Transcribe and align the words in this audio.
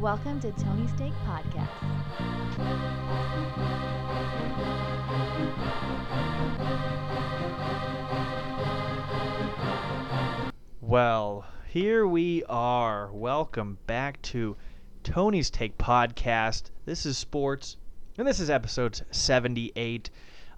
Welcome 0.00 0.38
to 0.42 0.52
Tony's 0.52 0.92
Take 0.92 1.12
Podcast. 1.26 1.68
Well, 10.80 11.44
here 11.66 12.06
we 12.06 12.44
are. 12.44 13.10
Welcome 13.12 13.78
back 13.88 14.22
to 14.22 14.56
Tony's 15.02 15.50
Take 15.50 15.76
Podcast. 15.78 16.70
This 16.84 17.04
is 17.04 17.18
sports, 17.18 17.76
and 18.16 18.26
this 18.26 18.38
is 18.38 18.50
episode 18.50 19.00
78. 19.10 20.10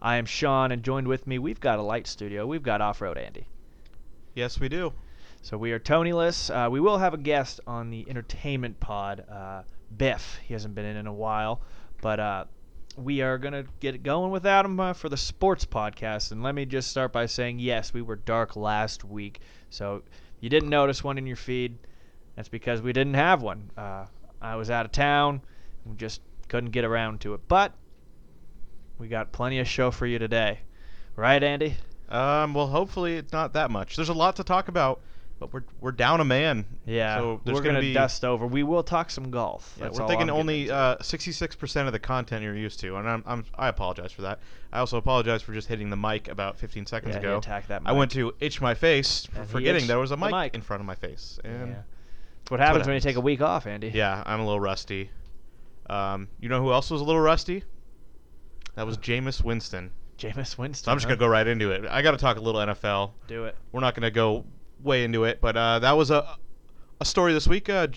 I 0.02 0.16
am 0.16 0.26
Sean, 0.26 0.70
and 0.70 0.82
joined 0.82 1.08
with 1.08 1.26
me, 1.26 1.38
we've 1.38 1.60
got 1.60 1.78
a 1.78 1.82
light 1.82 2.06
studio. 2.06 2.46
We've 2.46 2.62
got 2.62 2.82
Off 2.82 3.00
Road 3.00 3.16
Andy. 3.16 3.46
Yes, 4.34 4.60
we 4.60 4.68
do. 4.68 4.92
So 5.42 5.56
we 5.56 5.72
are 5.72 5.78
Tonyless. 5.78 6.50
Uh, 6.50 6.70
we 6.70 6.80
will 6.80 6.98
have 6.98 7.14
a 7.14 7.18
guest 7.18 7.60
on 7.66 7.90
the 7.90 8.06
entertainment 8.08 8.78
pod, 8.78 9.24
uh, 9.30 9.62
Biff. 9.96 10.38
He 10.46 10.52
hasn't 10.52 10.74
been 10.74 10.84
in 10.84 10.96
in 10.96 11.06
a 11.06 11.12
while, 11.12 11.62
but 12.02 12.20
uh, 12.20 12.44
we 12.96 13.22
are 13.22 13.38
going 13.38 13.54
to 13.54 13.64
get 13.80 14.02
going 14.02 14.30
without 14.30 14.64
him 14.64 14.78
uh, 14.78 14.92
for 14.92 15.08
the 15.08 15.16
sports 15.16 15.64
podcast. 15.64 16.32
And 16.32 16.42
let 16.42 16.54
me 16.54 16.66
just 16.66 16.90
start 16.90 17.12
by 17.12 17.26
saying, 17.26 17.58
yes, 17.58 17.94
we 17.94 18.02
were 18.02 18.16
dark 18.16 18.54
last 18.54 19.02
week. 19.02 19.40
So 19.70 20.02
you 20.40 20.50
didn't 20.50 20.68
notice 20.68 21.02
one 21.02 21.16
in 21.16 21.26
your 21.26 21.36
feed. 21.36 21.78
That's 22.36 22.48
because 22.48 22.82
we 22.82 22.92
didn't 22.92 23.14
have 23.14 23.42
one. 23.42 23.70
Uh, 23.76 24.06
I 24.40 24.56
was 24.56 24.70
out 24.70 24.86
of 24.86 24.92
town. 24.92 25.40
We 25.86 25.96
just 25.96 26.20
couldn't 26.48 26.70
get 26.70 26.84
around 26.84 27.22
to 27.22 27.34
it. 27.34 27.40
But 27.48 27.72
we 28.98 29.08
got 29.08 29.32
plenty 29.32 29.58
of 29.58 29.66
show 29.66 29.90
for 29.90 30.06
you 30.06 30.18
today. 30.18 30.60
Right, 31.16 31.42
Andy? 31.42 31.76
Um, 32.10 32.54
well, 32.54 32.66
hopefully 32.66 33.16
it's 33.16 33.32
not 33.32 33.54
that 33.54 33.70
much. 33.70 33.96
There's 33.96 34.08
a 34.08 34.14
lot 34.14 34.36
to 34.36 34.44
talk 34.44 34.68
about, 34.68 35.00
but 35.40 35.52
we're 35.52 35.64
we're 35.80 35.90
down 35.90 36.20
a 36.20 36.24
man. 36.24 36.64
Yeah, 36.86 37.18
So 37.18 37.40
we're 37.44 37.54
gonna 37.54 37.64
gonna 37.64 37.80
be- 37.80 37.92
dust 37.94 38.24
over. 38.24 38.46
We 38.46 38.62
will 38.62 38.84
talk 38.84 39.10
some 39.10 39.30
golf. 39.32 39.74
Yeah, 39.76 39.84
That's 39.84 39.98
we're 39.98 40.06
thinking 40.06 40.30
I'm 40.30 40.36
only 40.36 40.70
uh, 40.70 40.96
66% 40.98 41.86
of 41.86 41.92
the 41.92 41.98
content 41.98 42.44
you're 42.44 42.54
used 42.54 42.78
to, 42.80 42.96
and 42.96 43.08
I'm, 43.08 43.24
I'm 43.26 43.44
I 43.58 43.66
apologize 43.68 44.12
for 44.12 44.22
that. 44.22 44.38
I 44.72 44.78
also 44.78 44.98
apologize 44.98 45.42
for 45.42 45.52
just 45.52 45.66
hitting 45.66 45.90
the 45.90 45.96
mic 45.96 46.28
about 46.28 46.58
15 46.58 46.86
seconds 46.86 47.14
Yeah, 47.14 47.20
ago. 47.20 47.38
attacked 47.38 47.68
that 47.68 47.82
I 47.84 47.92
went 47.92 48.12
to 48.12 48.32
itch 48.38 48.60
my 48.60 48.74
face 48.74 49.26
for 49.26 49.42
forgetting 49.44 49.88
there 49.88 49.98
was 49.98 50.12
a 50.12 50.16
mic, 50.16 50.30
mic. 50.30 50.54
in 50.54 50.60
front 50.62 50.80
of 50.80 50.86
my 50.86 50.94
face, 50.94 51.40
and 51.42 51.70
yeah. 51.70 51.74
That's 52.42 52.50
what 52.52 52.60
happens 52.60 52.86
when 52.86 52.94
you 52.94 53.00
take 53.00 53.16
a 53.16 53.20
week 53.20 53.40
off, 53.40 53.66
Andy. 53.66 53.88
yeah, 53.92 54.22
I'm 54.26 54.38
a 54.40 54.44
little 54.44 54.60
rusty. 54.60 55.10
Um, 55.88 56.28
you 56.38 56.48
know 56.48 56.62
who 56.62 56.72
else 56.72 56.90
was 56.90 57.00
a 57.00 57.04
little 57.04 57.20
rusty? 57.20 57.64
That 58.76 58.86
was 58.86 58.96
Jameis 58.98 59.42
Winston. 59.42 59.90
Jameis 60.18 60.56
Winston. 60.58 60.84
So 60.84 60.92
I'm 60.92 60.96
just 60.98 61.04
huh? 61.06 61.14
gonna 61.14 61.18
go 61.20 61.26
right 61.28 61.46
into 61.46 61.70
it. 61.72 61.84
I 61.90 62.02
got 62.02 62.10
to 62.12 62.16
talk 62.18 62.36
a 62.36 62.40
little 62.40 62.60
NFL. 62.60 63.12
do 63.26 63.46
it. 63.46 63.56
we're 63.72 63.80
not 63.80 63.94
going 63.94 64.02
to 64.02 64.10
go 64.10 64.44
way 64.82 65.04
into 65.04 65.24
it, 65.24 65.40
but 65.40 65.56
uh, 65.56 65.78
that 65.80 65.92
was 65.92 66.10
a 66.10 66.36
a 67.00 67.04
story 67.04 67.32
this 67.32 67.48
week. 67.48 67.68
Uh, 67.68 67.88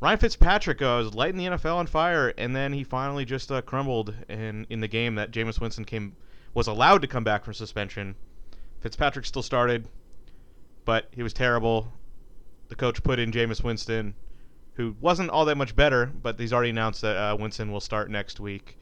Ryan 0.00 0.18
Fitzpatrick 0.18 0.82
uh, 0.82 0.98
was 1.04 1.14
lighting 1.14 1.36
the 1.38 1.46
NFL 1.46 1.76
on 1.76 1.86
fire, 1.86 2.32
and 2.36 2.56
then 2.56 2.72
he 2.72 2.82
finally 2.82 3.24
just 3.24 3.52
uh, 3.52 3.60
crumbled 3.62 4.14
in 4.28 4.66
in 4.70 4.80
the 4.80 4.88
game 4.88 5.14
that 5.16 5.30
Jameis 5.30 5.60
Winston 5.60 5.84
came 5.84 6.16
was 6.54 6.66
allowed 6.66 7.02
to 7.02 7.08
come 7.08 7.24
back 7.24 7.44
from 7.44 7.54
suspension. 7.54 8.14
Fitzpatrick 8.80 9.24
still 9.26 9.42
started, 9.42 9.86
but 10.84 11.08
he 11.12 11.22
was 11.22 11.32
terrible. 11.32 11.92
The 12.68 12.74
coach 12.74 13.02
put 13.02 13.18
in 13.18 13.30
Jameis 13.32 13.62
Winston, 13.62 14.14
who 14.74 14.96
wasn't 15.00 15.30
all 15.30 15.44
that 15.44 15.56
much 15.56 15.76
better, 15.76 16.06
but 16.06 16.38
he's 16.40 16.52
already 16.52 16.70
announced 16.70 17.02
that 17.02 17.16
uh, 17.16 17.36
Winston 17.36 17.70
will 17.70 17.80
start 17.80 18.10
next 18.10 18.40
week. 18.40 18.78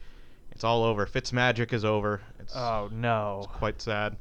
It's 0.51 0.63
all 0.63 0.83
over. 0.83 1.05
Fitz 1.05 1.31
magic 1.31 1.71
is 1.71 1.85
over. 1.85 2.21
It's, 2.39 2.55
Oh 2.55 2.89
no. 2.91 3.41
it's 3.43 3.53
quite 3.57 3.81
sad. 3.81 4.17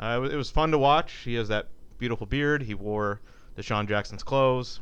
Uh, 0.00 0.14
it, 0.16 0.20
wa- 0.20 0.34
it 0.34 0.36
was 0.36 0.50
fun 0.50 0.70
to 0.70 0.78
watch. 0.78 1.12
He 1.24 1.34
has 1.34 1.48
that 1.48 1.68
beautiful 2.00 2.26
beard. 2.26 2.62
He 2.62 2.74
wore 2.74 3.20
DeSean 3.56 3.86
Jackson's 3.86 4.22
clothes. 4.24 4.80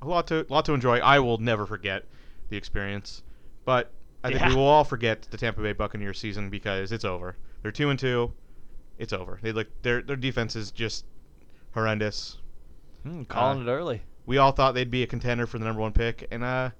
A 0.00 0.06
lot 0.06 0.26
to 0.28 0.46
lot 0.48 0.64
to 0.64 0.72
enjoy. 0.72 0.98
I 1.00 1.18
will 1.18 1.36
never 1.36 1.66
forget 1.66 2.04
the 2.48 2.56
experience, 2.56 3.22
but 3.66 3.90
I 4.24 4.30
think 4.32 4.46
we 4.46 4.54
will 4.54 4.66
all 4.66 4.84
forget 4.84 5.22
the 5.30 5.36
Tampa 5.36 5.60
Bay 5.60 5.72
Buccaneers 5.74 6.18
season 6.18 6.48
because 6.48 6.92
it's 6.92 7.04
over. 7.04 7.36
They're 7.62 7.72
two 7.72 7.90
and 7.90 7.98
two. 7.98 8.32
It's 8.98 9.12
over. 9.12 9.38
They 9.42 9.52
look 9.52 9.66
their 9.82 10.00
their 10.00 10.16
defense 10.16 10.56
is 10.56 10.70
just 10.70 11.04
horrendous. 11.74 12.38
Hmm, 13.02 13.24
calling 13.24 13.60
Uh, 13.68 13.70
it 13.70 13.74
early. 13.74 14.02
We 14.26 14.38
all 14.38 14.52
thought 14.52 14.72
they'd 14.74 14.90
be 14.90 15.02
a 15.02 15.06
contender 15.06 15.46
for 15.46 15.58
the 15.58 15.64
number 15.64 15.80
one 15.82 15.92
pick, 15.92 16.26
and 16.30 16.44
uh, 16.44 16.70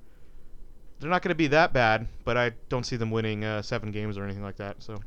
they're 0.98 1.10
not 1.10 1.22
going 1.22 1.30
to 1.30 1.34
be 1.34 1.48
that 1.48 1.72
bad. 1.72 2.06
But 2.24 2.36
I 2.36 2.52
don't 2.68 2.84
see 2.84 2.96
them 2.96 3.10
winning 3.10 3.44
uh, 3.44 3.60
seven 3.62 3.90
games 3.90 4.16
or 4.16 4.24
anything 4.24 4.42
like 4.42 4.56
that. 4.56 4.82
So, 4.82 4.98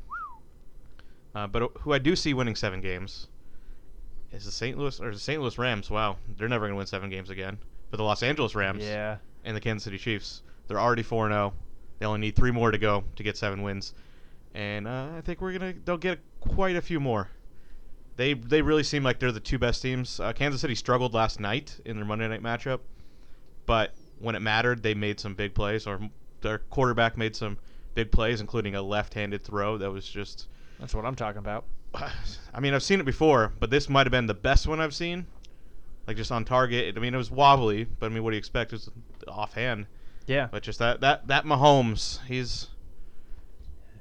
uh, 1.36 1.48
but 1.48 1.72
who 1.82 1.94
I 1.94 2.00
do 2.00 2.16
see 2.16 2.34
winning 2.34 2.56
seven 2.56 2.82
games 2.82 3.28
is 4.34 4.46
the 4.46 4.52
St. 4.52 4.78
Louis 4.78 5.00
or 5.00 5.12
the 5.14 5.20
St. 5.20 5.42
Louis 5.42 5.58
Rams. 5.58 5.90
Wow, 5.90 6.18
they're 6.38 6.50
never 6.50 6.66
going 6.66 6.74
to 6.74 6.78
win 6.78 6.88
seven 6.88 7.10
games 7.10 7.30
again. 7.30 7.58
But 7.92 7.98
the 7.98 8.04
Los 8.04 8.24
Angeles 8.24 8.56
Rams 8.56 8.84
Yeah. 8.84 9.18
and 9.46 9.56
the 9.56 9.62
Kansas 9.62 9.84
City 9.84 9.98
Chiefs, 9.98 10.42
they're 10.68 10.80
already 10.80 11.04
four 11.04 11.30
zero. 11.30 11.54
They 12.00 12.06
only 12.06 12.20
need 12.20 12.36
three 12.36 12.52
more 12.52 12.72
to 12.72 12.78
go 12.78 13.04
to 13.16 13.24
get 13.24 13.38
seven 13.38 13.62
wins, 13.62 13.94
and 14.54 14.88
uh, 14.88 15.08
I 15.18 15.22
think 15.22 15.40
we're 15.42 15.54
gonna 15.54 15.74
they'll 15.86 15.98
get 15.98 16.20
quite 16.42 16.76
a 16.76 16.82
few 16.82 17.00
more. 17.00 17.30
They 18.18 18.34
they 18.34 18.62
really 18.62 18.84
seem 18.84 19.04
like 19.04 19.20
they're 19.20 19.32
the 19.32 19.40
two 19.40 19.60
best 19.60 19.82
teams. 19.82 20.20
Uh, 20.20 20.34
Kansas 20.34 20.62
City 20.62 20.76
struggled 20.76 21.14
last 21.14 21.40
night 21.40 21.80
in 21.86 21.96
their 21.96 22.06
Monday 22.06 22.28
night 22.28 22.42
matchup, 22.44 22.80
but 23.66 23.94
when 24.20 24.36
it 24.36 24.42
mattered, 24.42 24.84
they 24.84 24.94
made 24.94 25.20
some 25.20 25.36
big 25.36 25.54
plays. 25.54 25.86
Or 25.88 26.00
their 26.42 26.58
quarterback 26.60 27.18
made 27.18 27.36
some 27.36 27.58
big 27.96 28.12
plays, 28.12 28.42
including 28.42 28.76
a 28.76 28.82
left-handed 28.82 29.44
throw 29.44 29.78
that 29.78 29.92
was 29.92 30.08
just. 30.08 30.48
That's 30.80 30.94
what 30.96 31.06
I'm 31.06 31.16
talking 31.16 31.40
about. 31.40 31.66
I 31.96 32.60
mean, 32.60 32.74
I've 32.74 32.84
seen 32.84 33.00
it 33.00 33.06
before, 33.06 33.52
but 33.60 33.70
this 33.70 33.90
might 33.90 34.06
have 34.06 34.12
been 34.12 34.28
the 34.28 34.34
best 34.34 34.68
one 34.68 34.80
I've 34.80 34.94
seen. 34.94 35.28
Like 36.08 36.18
just 36.18 36.32
on 36.32 36.44
target. 36.44 36.98
I 36.98 37.00
mean, 37.00 37.14
it 37.14 37.18
was 37.18 37.32
wobbly, 37.32 37.86
but 37.86 38.08
I 38.08 38.10
mean, 38.10 38.24
what 38.24 38.32
do 38.32 38.36
you 38.36 38.40
expect? 38.40 38.74
It 38.74 38.76
was 38.76 38.90
offhand. 39.28 39.86
Yeah. 40.28 40.48
But 40.52 40.64
just 40.64 40.80
that 40.80 41.02
that 41.02 41.28
that 41.28 41.46
Mahomes, 41.46 42.24
he's 42.26 42.68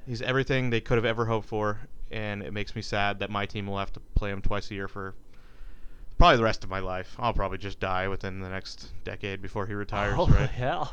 he's 0.07 0.21
everything 0.23 0.71
they 0.71 0.81
could 0.81 0.97
have 0.97 1.05
ever 1.05 1.27
hoped 1.27 1.49
for, 1.49 1.79
and 2.11 2.43
it 2.43 2.53
makes 2.53 2.75
me 2.75 2.83
sad 2.83 3.21
that 3.21 3.31
my 3.31 3.47
team 3.47 3.67
will 3.67 3.79
have 3.79 3.93
to 3.93 4.01
play 4.17 4.31
him 4.31 4.43
twice 4.43 4.71
a 4.71 4.75
year 4.75 4.89
for 4.89 5.15
probably 6.19 6.37
the 6.37 6.43
rest 6.43 6.65
of 6.65 6.71
my 6.71 6.81
life. 6.81 7.15
I'll 7.19 7.33
probably 7.33 7.59
just 7.59 7.79
die 7.79 8.09
within 8.09 8.41
the 8.41 8.49
next 8.49 8.91
decade 9.05 9.41
before 9.41 9.67
he 9.67 9.75
retires. 9.75 10.15
Holy 10.15 10.33
right? 10.33 10.49
hell. 10.49 10.93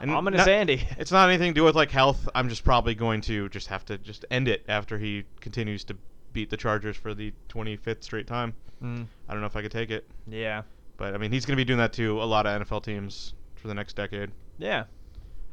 And 0.00 0.10
Ominous 0.10 0.40
not- 0.40 0.48
Andy. 0.48 0.86
It's 0.98 1.10
not 1.10 1.28
anything 1.28 1.54
to 1.54 1.60
do 1.60 1.64
with 1.64 1.74
like 1.74 1.90
health. 1.90 2.28
I'm 2.34 2.48
just 2.48 2.64
probably 2.64 2.94
going 2.94 3.20
to 3.22 3.48
just 3.48 3.68
have 3.68 3.84
to 3.86 3.98
just 3.98 4.24
end 4.30 4.46
it 4.46 4.64
after 4.68 4.98
he 4.98 5.24
continues 5.40 5.84
to 5.84 5.96
beat 6.36 6.50
the 6.50 6.56
Chargers 6.56 6.98
for 6.98 7.14
the 7.14 7.32
25th 7.48 8.04
straight 8.04 8.26
time. 8.26 8.52
Mm, 8.82 9.06
I 9.26 9.32
don't 9.32 9.40
know 9.40 9.46
if 9.46 9.56
I 9.56 9.62
could 9.62 9.72
take 9.72 9.90
it, 9.90 10.06
yeah. 10.28 10.64
but 10.98 11.14
I 11.14 11.16
mean 11.16 11.32
he's 11.32 11.46
going 11.46 11.56
to 11.56 11.60
be 11.60 11.64
doing 11.64 11.78
that 11.78 11.94
to 11.94 12.22
a 12.22 12.24
lot 12.24 12.46
of 12.46 12.60
NFL 12.60 12.84
teams 12.84 13.32
for 13.54 13.68
the 13.68 13.74
next 13.74 13.96
decade. 13.96 14.30
Yeah. 14.58 14.84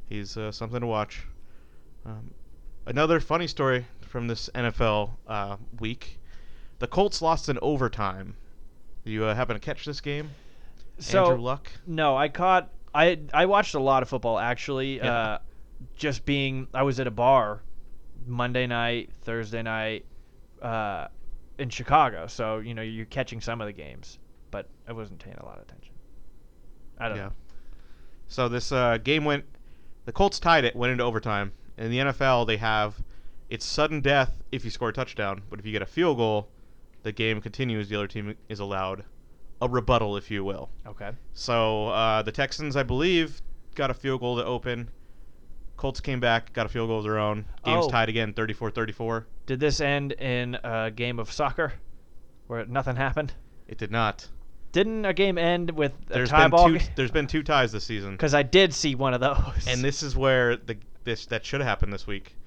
He's 0.09 0.35
uh, 0.35 0.51
something 0.51 0.81
to 0.81 0.85
watch. 0.85 1.25
Um, 2.05 2.31
another 2.85 3.21
funny 3.21 3.47
story 3.47 3.85
from 4.01 4.27
this 4.27 4.49
NFL 4.53 5.11
uh, 5.25 5.55
week: 5.79 6.19
the 6.79 6.87
Colts 6.87 7.21
lost 7.21 7.47
in 7.47 7.57
overtime. 7.61 8.35
You 9.05 9.23
uh, 9.23 9.33
happen 9.33 9.53
to 9.55 9.61
catch 9.61 9.85
this 9.85 10.01
game? 10.01 10.31
So 10.99 11.27
Andrew 11.27 11.41
Luck. 11.41 11.71
no, 11.87 12.17
I 12.17 12.27
caught. 12.27 12.69
I 12.93 13.21
I 13.33 13.45
watched 13.45 13.73
a 13.73 13.79
lot 13.79 14.03
of 14.03 14.09
football 14.09 14.37
actually. 14.37 14.97
Yeah. 14.97 15.13
Uh, 15.13 15.37
just 15.95 16.25
being, 16.25 16.67
I 16.73 16.83
was 16.83 16.99
at 16.99 17.07
a 17.07 17.11
bar 17.11 17.61
Monday 18.25 18.67
night, 18.67 19.11
Thursday 19.21 19.61
night, 19.61 20.05
uh, 20.63 21.07
in 21.59 21.69
Chicago. 21.69 22.27
So 22.27 22.59
you 22.59 22.73
know 22.73 22.81
you're 22.81 23.05
catching 23.05 23.41
some 23.41 23.61
of 23.61 23.67
the 23.67 23.73
games, 23.73 24.19
but 24.51 24.67
I 24.87 24.93
wasn't 24.93 25.19
paying 25.19 25.37
a 25.37 25.45
lot 25.45 25.57
of 25.57 25.63
attention. 25.63 25.93
I 26.97 27.07
don't 27.09 27.17
Yeah. 27.17 27.23
know. 27.25 27.33
So 28.27 28.49
this 28.49 28.71
uh, 28.71 28.97
game 28.97 29.25
went. 29.25 29.45
The 30.05 30.11
Colts 30.11 30.39
tied 30.39 30.65
it, 30.65 30.75
went 30.75 30.91
into 30.91 31.03
overtime. 31.03 31.53
In 31.77 31.89
the 31.89 31.97
NFL, 31.99 32.45
they 32.47 32.57
have 32.57 33.01
it's 33.49 33.65
sudden 33.65 34.01
death 34.01 34.41
if 34.51 34.65
you 34.65 34.71
score 34.71 34.89
a 34.89 34.93
touchdown, 34.93 35.43
but 35.49 35.59
if 35.59 35.65
you 35.65 35.71
get 35.71 35.81
a 35.81 35.85
field 35.85 36.17
goal, 36.17 36.49
the 37.03 37.11
game 37.11 37.41
continues. 37.41 37.89
The 37.89 37.95
other 37.95 38.07
team 38.07 38.35
is 38.49 38.59
allowed 38.59 39.03
a 39.61 39.69
rebuttal, 39.69 40.17
if 40.17 40.29
you 40.31 40.43
will. 40.43 40.69
Okay. 40.85 41.11
So 41.33 41.87
uh, 41.89 42.21
the 42.21 42.31
Texans, 42.31 42.75
I 42.75 42.83
believe, 42.83 43.41
got 43.75 43.89
a 43.91 43.93
field 43.93 44.21
goal 44.21 44.37
to 44.37 44.45
open. 44.45 44.89
Colts 45.83 45.99
came 45.99 46.21
back, 46.21 46.53
got 46.53 46.65
a 46.65 46.69
field 46.69 46.87
goal 46.87 46.99
of 46.99 47.03
their 47.03 47.19
own. 47.19 47.43
Game's 47.65 47.87
Oh. 47.87 47.89
tied 47.89 48.07
again, 48.07 48.31
34-34. 48.33 49.25
Did 49.45 49.59
this 49.59 49.81
end 49.81 50.13
in 50.13 50.55
a 50.63 50.89
game 50.89 51.19
of 51.19 51.29
soccer 51.29 51.73
where 52.47 52.65
nothing 52.65 52.95
happened? 52.95 53.33
It 53.67 53.79
did 53.79 53.91
not. 53.91 54.29
Didn't 54.71 55.03
a 55.03 55.13
game 55.13 55.37
end 55.37 55.71
with 55.71 55.91
a 56.09 56.13
There's 56.13 56.29
tie 56.29 56.47
ball? 56.47 56.69
two. 56.69 56.79
There's 56.95 57.11
been 57.11 57.27
two 57.27 57.43
ties 57.43 57.73
this 57.73 57.83
season, 57.83 58.11
Because 58.11 58.33
I 58.33 58.43
did 58.43 58.73
see 58.73 58.95
one 58.95 59.13
of 59.13 59.19
those. 59.19 59.67
and 59.67 59.83
this 59.83 60.01
is 60.03 60.15
where 60.15 60.55
the 60.55 60.77
this 61.03 61.25
that 61.25 61.45
should 61.45 61.59
have 61.59 61.67
happened 61.67 61.91
this 61.91 62.07
week. 62.07 62.37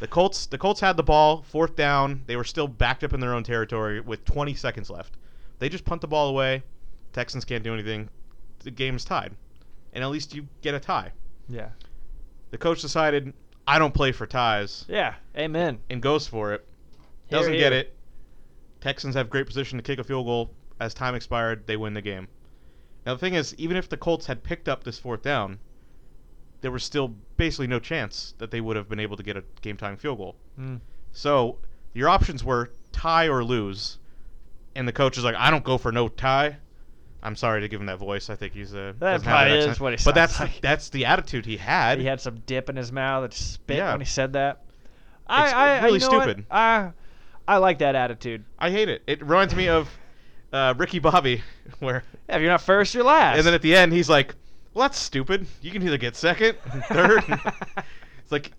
The 0.00 0.06
Colts 0.06 0.44
the 0.44 0.58
Colts 0.58 0.80
had 0.80 0.98
the 0.98 1.02
ball, 1.02 1.40
fourth 1.48 1.74
down. 1.74 2.20
They 2.26 2.36
were 2.36 2.44
still 2.44 2.68
backed 2.68 3.02
up 3.04 3.14
in 3.14 3.20
their 3.20 3.32
own 3.32 3.42
territory 3.42 4.00
with 4.02 4.22
20 4.26 4.52
seconds 4.52 4.90
left. 4.90 5.16
They 5.60 5.70
just 5.70 5.86
punt 5.86 6.02
the 6.02 6.08
ball 6.08 6.28
away. 6.28 6.62
Texans 7.14 7.46
can't 7.46 7.64
do 7.64 7.72
anything. 7.72 8.10
The 8.58 8.70
game's 8.70 9.06
tied, 9.06 9.34
and 9.94 10.04
at 10.04 10.10
least 10.10 10.34
you 10.34 10.46
get 10.60 10.74
a 10.74 10.78
tie. 10.80 11.12
Yeah. 11.48 11.70
The 12.52 12.58
coach 12.58 12.80
decided 12.80 13.32
I 13.66 13.78
don't 13.80 13.92
play 13.94 14.12
for 14.12 14.26
ties 14.26 14.84
Yeah. 14.88 15.14
Amen. 15.36 15.80
and 15.90 16.00
goes 16.00 16.26
for 16.28 16.52
it. 16.52 16.64
Here, 17.28 17.38
Doesn't 17.38 17.54
get 17.54 17.72
here. 17.72 17.80
it. 17.82 17.96
Texans 18.80 19.14
have 19.14 19.28
great 19.30 19.46
position 19.46 19.78
to 19.78 19.82
kick 19.82 19.98
a 19.98 20.04
field 20.04 20.26
goal. 20.26 20.50
As 20.80 20.94
time 20.94 21.14
expired, 21.14 21.66
they 21.66 21.76
win 21.76 21.94
the 21.94 22.02
game. 22.02 22.28
Now 23.06 23.14
the 23.14 23.18
thing 23.18 23.34
is, 23.34 23.54
even 23.56 23.76
if 23.76 23.88
the 23.88 23.96
Colts 23.96 24.26
had 24.26 24.42
picked 24.42 24.68
up 24.68 24.84
this 24.84 24.98
fourth 24.98 25.22
down, 25.22 25.58
there 26.60 26.70
was 26.70 26.84
still 26.84 27.14
basically 27.36 27.66
no 27.66 27.78
chance 27.80 28.34
that 28.38 28.50
they 28.50 28.60
would 28.60 28.76
have 28.76 28.88
been 28.88 29.00
able 29.00 29.16
to 29.16 29.22
get 29.22 29.36
a 29.36 29.44
game 29.62 29.76
time 29.76 29.96
field 29.96 30.18
goal. 30.18 30.36
Mm. 30.58 30.80
So 31.12 31.58
your 31.94 32.08
options 32.08 32.44
were 32.44 32.70
tie 32.92 33.28
or 33.28 33.42
lose, 33.44 33.98
and 34.76 34.86
the 34.86 34.92
coach 34.92 35.16
is 35.18 35.24
like, 35.24 35.34
I 35.36 35.50
don't 35.50 35.64
go 35.64 35.78
for 35.78 35.90
no 35.92 36.08
tie. 36.08 36.58
I'm 37.22 37.36
sorry 37.36 37.60
to 37.60 37.68
give 37.68 37.80
him 37.80 37.86
that 37.86 37.98
voice. 37.98 38.30
I 38.30 38.34
think 38.36 38.52
he's 38.52 38.74
a 38.74 38.94
That 38.98 39.22
probably 39.22 39.58
is 39.58 39.78
what 39.78 39.96
he 39.98 40.04
But 40.04 40.14
that's 40.14 40.40
like. 40.40 40.60
that's 40.60 40.88
the 40.88 41.04
attitude 41.06 41.46
he 41.46 41.56
had. 41.56 41.98
He 41.98 42.04
had 42.04 42.20
some 42.20 42.40
dip 42.46 42.68
in 42.68 42.76
his 42.76 42.90
mouth 42.90 43.24
and 43.24 43.32
spit 43.32 43.76
Yeah. 43.76 43.92
when 43.92 44.00
he 44.00 44.06
said 44.06 44.32
that. 44.32 44.62
I, 45.26 45.44
It's 45.44 45.52
I, 45.54 45.84
really 45.84 45.92
you 46.00 46.10
know 46.10 46.16
what? 46.16 46.22
stupid. 46.24 46.46
I, 46.50 46.90
I 47.46 47.56
like 47.58 47.78
that 47.78 47.94
attitude. 47.94 48.44
I 48.58 48.70
hate 48.70 48.88
it. 48.88 49.02
It 49.06 49.20
reminds 49.22 49.54
me 49.54 49.68
of 49.68 49.88
uh, 50.52 50.74
Ricky 50.76 50.98
Bobby, 50.98 51.42
where 51.78 52.02
Yeah, 52.28 52.36
if 52.36 52.42
you're 52.42 52.50
not 52.50 52.60
first, 52.62 52.92
you're 52.94 53.04
last. 53.04 53.36
and 53.38 53.46
then 53.46 53.54
at 53.54 53.62
the 53.62 53.74
end 53.76 53.92
he's 53.92 54.08
like, 54.10 54.34
"Well, 54.74 54.88
that's 54.88 54.98
stupid. 54.98 55.46
You 55.60 55.70
can 55.70 55.82
either 55.82 55.96
get 55.98 56.16
second, 56.16 56.56
third. 56.88 57.22
it's 57.28 58.32
like 58.32 58.50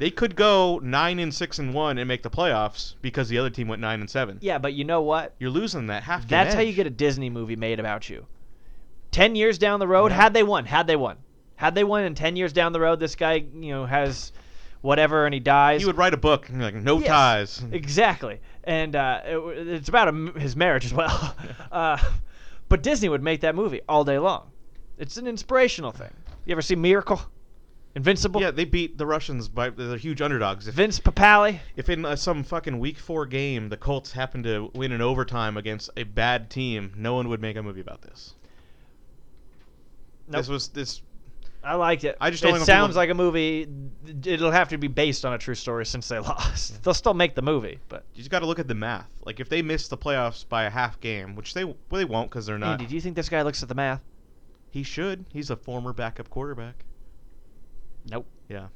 they 0.00 0.10
could 0.10 0.34
go 0.34 0.80
nine 0.82 1.18
and 1.18 1.32
six 1.32 1.58
and 1.58 1.74
one 1.74 1.98
and 1.98 2.08
make 2.08 2.22
the 2.22 2.30
playoffs 2.30 2.94
because 3.02 3.28
the 3.28 3.36
other 3.38 3.50
team 3.50 3.68
went 3.68 3.80
nine 3.82 4.00
and 4.00 4.08
seven. 4.10 4.38
yeah, 4.40 4.56
but 4.58 4.72
you 4.72 4.82
know 4.84 5.02
what? 5.02 5.34
You're 5.38 5.50
losing 5.50 5.86
that 5.88 6.02
half. 6.02 6.22
game 6.22 6.28
That's 6.30 6.54
how 6.54 6.60
you 6.62 6.72
get 6.72 6.86
a 6.86 6.90
Disney 6.90 7.28
movie 7.30 7.54
made 7.56 7.78
about 7.78 8.08
you. 8.08 8.26
Ten 9.10 9.36
years 9.36 9.58
down 9.58 9.78
the 9.78 9.86
road, 9.86 10.10
Yeah. 10.10 10.16
had 10.22 10.34
they 10.34 10.42
won, 10.42 10.64
had 10.64 10.86
they 10.86 10.96
won, 10.96 11.18
had 11.56 11.74
they 11.74 11.84
won, 11.84 12.04
and 12.04 12.16
ten 12.16 12.34
years 12.34 12.52
down 12.52 12.72
the 12.72 12.80
road, 12.80 12.98
this 12.98 13.14
guy, 13.14 13.34
you 13.54 13.72
know, 13.72 13.84
has 13.84 14.32
whatever 14.80 15.26
and 15.26 15.34
he 15.34 15.40
dies. 15.40 15.80
He 15.82 15.86
would 15.86 15.98
write 15.98 16.14
a 16.14 16.16
book 16.16 16.48
like, 16.50 16.74
"No 16.74 16.98
Yes, 16.98 17.06
ties." 17.08 17.62
Exactly, 17.70 18.40
and 18.64 18.96
uh, 18.96 19.20
it, 19.26 19.68
it's 19.68 19.88
about 19.90 20.08
a 20.08 20.32
his 20.40 20.56
marriage 20.56 20.86
as 20.86 20.94
well. 20.94 21.36
uh, 21.72 21.98
but 22.70 22.82
Disney 22.82 23.08
would 23.10 23.22
make 23.22 23.42
that 23.42 23.54
movie 23.54 23.80
all 23.88 24.04
day 24.04 24.18
long. 24.18 24.50
It's 24.96 25.16
an 25.18 25.26
inspirational 25.26 25.92
thing. 25.92 26.10
You 26.46 26.52
ever 26.52 26.62
see 26.62 26.76
Miracle? 26.76 27.20
Invincible? 27.94 28.40
Yeah, 28.40 28.52
they 28.52 28.64
beat 28.64 28.98
the 28.98 29.06
Russians 29.06 29.48
by 29.48 29.70
they're 29.70 29.96
huge 29.96 30.20
underdogs. 30.20 30.68
If, 30.68 30.74
Vince 30.74 31.00
Papale? 31.00 31.58
if 31.74 31.88
in 31.88 32.04
uh, 32.04 32.14
some 32.14 32.44
fucking 32.44 32.78
week 32.78 32.98
four 32.98 33.26
game 33.26 33.68
the 33.68 33.76
Colts 33.76 34.12
happened 34.12 34.44
to 34.44 34.70
win 34.74 34.92
in 34.92 35.00
overtime 35.00 35.56
against 35.56 35.90
a 35.96 36.04
bad 36.04 36.50
team, 36.50 36.92
no 36.96 37.14
one 37.14 37.28
would 37.28 37.40
make 37.40 37.56
a 37.56 37.62
movie 37.62 37.80
about 37.80 38.02
this. 38.02 38.34
Nope. 40.28 40.40
This 40.40 40.48
was 40.48 40.68
this. 40.68 41.02
I 41.64 41.74
liked 41.74 42.04
it. 42.04 42.16
I 42.20 42.30
just 42.30 42.42
don't 42.42 42.56
it 42.56 42.64
sounds 42.64 42.94
like 42.94 43.10
a 43.10 43.14
movie. 43.14 43.68
It'll 44.24 44.52
have 44.52 44.68
to 44.68 44.78
be 44.78 44.86
based 44.86 45.24
on 45.24 45.32
a 45.32 45.38
true 45.38 45.56
story 45.56 45.84
since 45.84 46.06
they 46.06 46.18
lost. 46.20 46.82
They'll 46.84 46.94
still 46.94 47.12
make 47.12 47.34
the 47.34 47.42
movie, 47.42 47.80
but 47.88 48.04
You 48.14 48.18
just 48.18 48.30
got 48.30 48.38
to 48.38 48.46
look 48.46 48.60
at 48.60 48.68
the 48.68 48.74
math. 48.74 49.10
Like 49.24 49.40
if 49.40 49.48
they 49.48 49.62
miss 49.62 49.88
the 49.88 49.98
playoffs 49.98 50.48
by 50.48 50.62
a 50.62 50.70
half 50.70 51.00
game, 51.00 51.34
which 51.34 51.54
they 51.54 51.64
well, 51.64 51.76
they 51.90 52.04
won't 52.04 52.30
because 52.30 52.46
they're 52.46 52.56
not. 52.56 52.74
Andy, 52.74 52.86
do 52.86 52.94
you 52.94 53.00
think 53.00 53.16
this 53.16 53.28
guy 53.28 53.42
looks 53.42 53.64
at 53.64 53.68
the 53.68 53.74
math? 53.74 54.00
He 54.70 54.84
should. 54.84 55.26
He's 55.32 55.50
a 55.50 55.56
former 55.56 55.92
backup 55.92 56.30
quarterback. 56.30 56.84
Nope. 58.08 58.26
Yeah. 58.48 58.68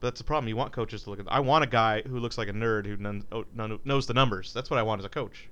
But 0.00 0.08
that's 0.08 0.18
the 0.20 0.24
problem. 0.24 0.48
You 0.48 0.56
want 0.56 0.72
coaches 0.72 1.02
to 1.04 1.10
look 1.10 1.18
at. 1.20 1.26
I 1.28 1.40
want 1.40 1.64
a 1.64 1.66
guy 1.66 2.02
who 2.02 2.18
looks 2.18 2.38
like 2.38 2.48
a 2.48 2.52
nerd 2.52 2.86
who 2.86 2.96
none, 2.96 3.24
oh, 3.32 3.44
none, 3.54 3.78
knows 3.84 4.06
the 4.06 4.14
numbers. 4.14 4.52
That's 4.52 4.70
what 4.70 4.78
I 4.78 4.82
want 4.82 5.00
as 5.00 5.04
a 5.04 5.08
coach. 5.08 5.48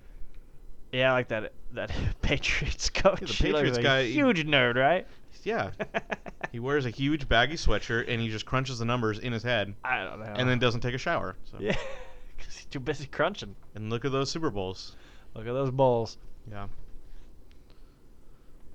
Yeah, 0.92 1.10
I 1.10 1.12
like 1.14 1.28
that. 1.28 1.52
That 1.72 1.90
Patriots 2.22 2.88
coach. 2.90 3.20
the 3.20 3.26
He 3.26 3.52
Patriots 3.52 3.78
guy- 3.78 4.04
huge 4.04 4.44
nerd, 4.46 4.76
right? 4.76 5.06
Yeah. 5.42 5.70
he 6.52 6.60
wears 6.60 6.86
a 6.86 6.90
huge 6.90 7.28
baggy 7.28 7.54
sweatshirt 7.56 8.04
and 8.08 8.20
he 8.20 8.28
just 8.28 8.46
crunches 8.46 8.78
the 8.78 8.84
numbers 8.84 9.18
in 9.18 9.32
his 9.32 9.42
head 9.42 9.74
I 9.84 10.04
don't 10.04 10.20
know. 10.20 10.26
and 10.36 10.48
then 10.48 10.58
doesn't 10.58 10.80
take 10.80 10.94
a 10.94 10.98
shower. 10.98 11.36
So. 11.44 11.56
yeah, 11.60 11.76
because 12.36 12.54
he's 12.56 12.66
too 12.66 12.80
busy 12.80 13.06
crunching. 13.06 13.54
And 13.74 13.90
look 13.90 14.04
at 14.04 14.12
those 14.12 14.30
Super 14.30 14.50
Bowls. 14.50 14.94
Look 15.34 15.46
at 15.46 15.52
those 15.52 15.70
bowls. 15.70 16.18
Yeah. 16.50 16.66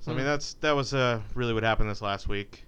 So 0.01 0.11
I 0.11 0.13
Hmm. 0.13 0.17
mean 0.17 0.25
that's 0.25 0.53
that 0.55 0.71
was 0.75 0.93
uh, 0.93 1.21
really 1.35 1.53
what 1.53 1.63
happened 1.63 1.89
this 1.89 2.01
last 2.01 2.27
week. 2.27 2.65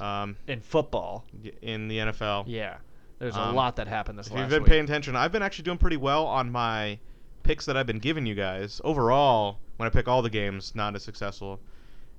Um, 0.00 0.36
In 0.46 0.60
football, 0.60 1.24
in 1.62 1.88
the 1.88 1.98
NFL. 1.98 2.44
yeah, 2.46 2.76
there's 3.18 3.34
a 3.36 3.40
Um, 3.40 3.54
lot 3.54 3.76
that 3.76 3.88
happened 3.88 4.18
this 4.18 4.26
If 4.28 4.32
last 4.32 4.40
you've 4.40 4.50
been 4.50 4.62
week. 4.62 4.70
paying 4.70 4.84
attention, 4.84 5.16
I've 5.16 5.32
been 5.32 5.42
actually 5.42 5.64
doing 5.64 5.78
pretty 5.78 5.96
well 5.96 6.26
on 6.26 6.50
my 6.52 6.98
picks 7.42 7.64
that 7.66 7.76
I've 7.76 7.86
been 7.86 7.98
giving 7.98 8.26
you 8.26 8.34
guys. 8.34 8.80
Overall, 8.84 9.58
when 9.76 9.86
I 9.86 9.90
pick 9.90 10.06
all 10.08 10.22
the 10.22 10.30
games, 10.30 10.74
not 10.74 10.94
as 10.94 11.02
successful, 11.02 11.60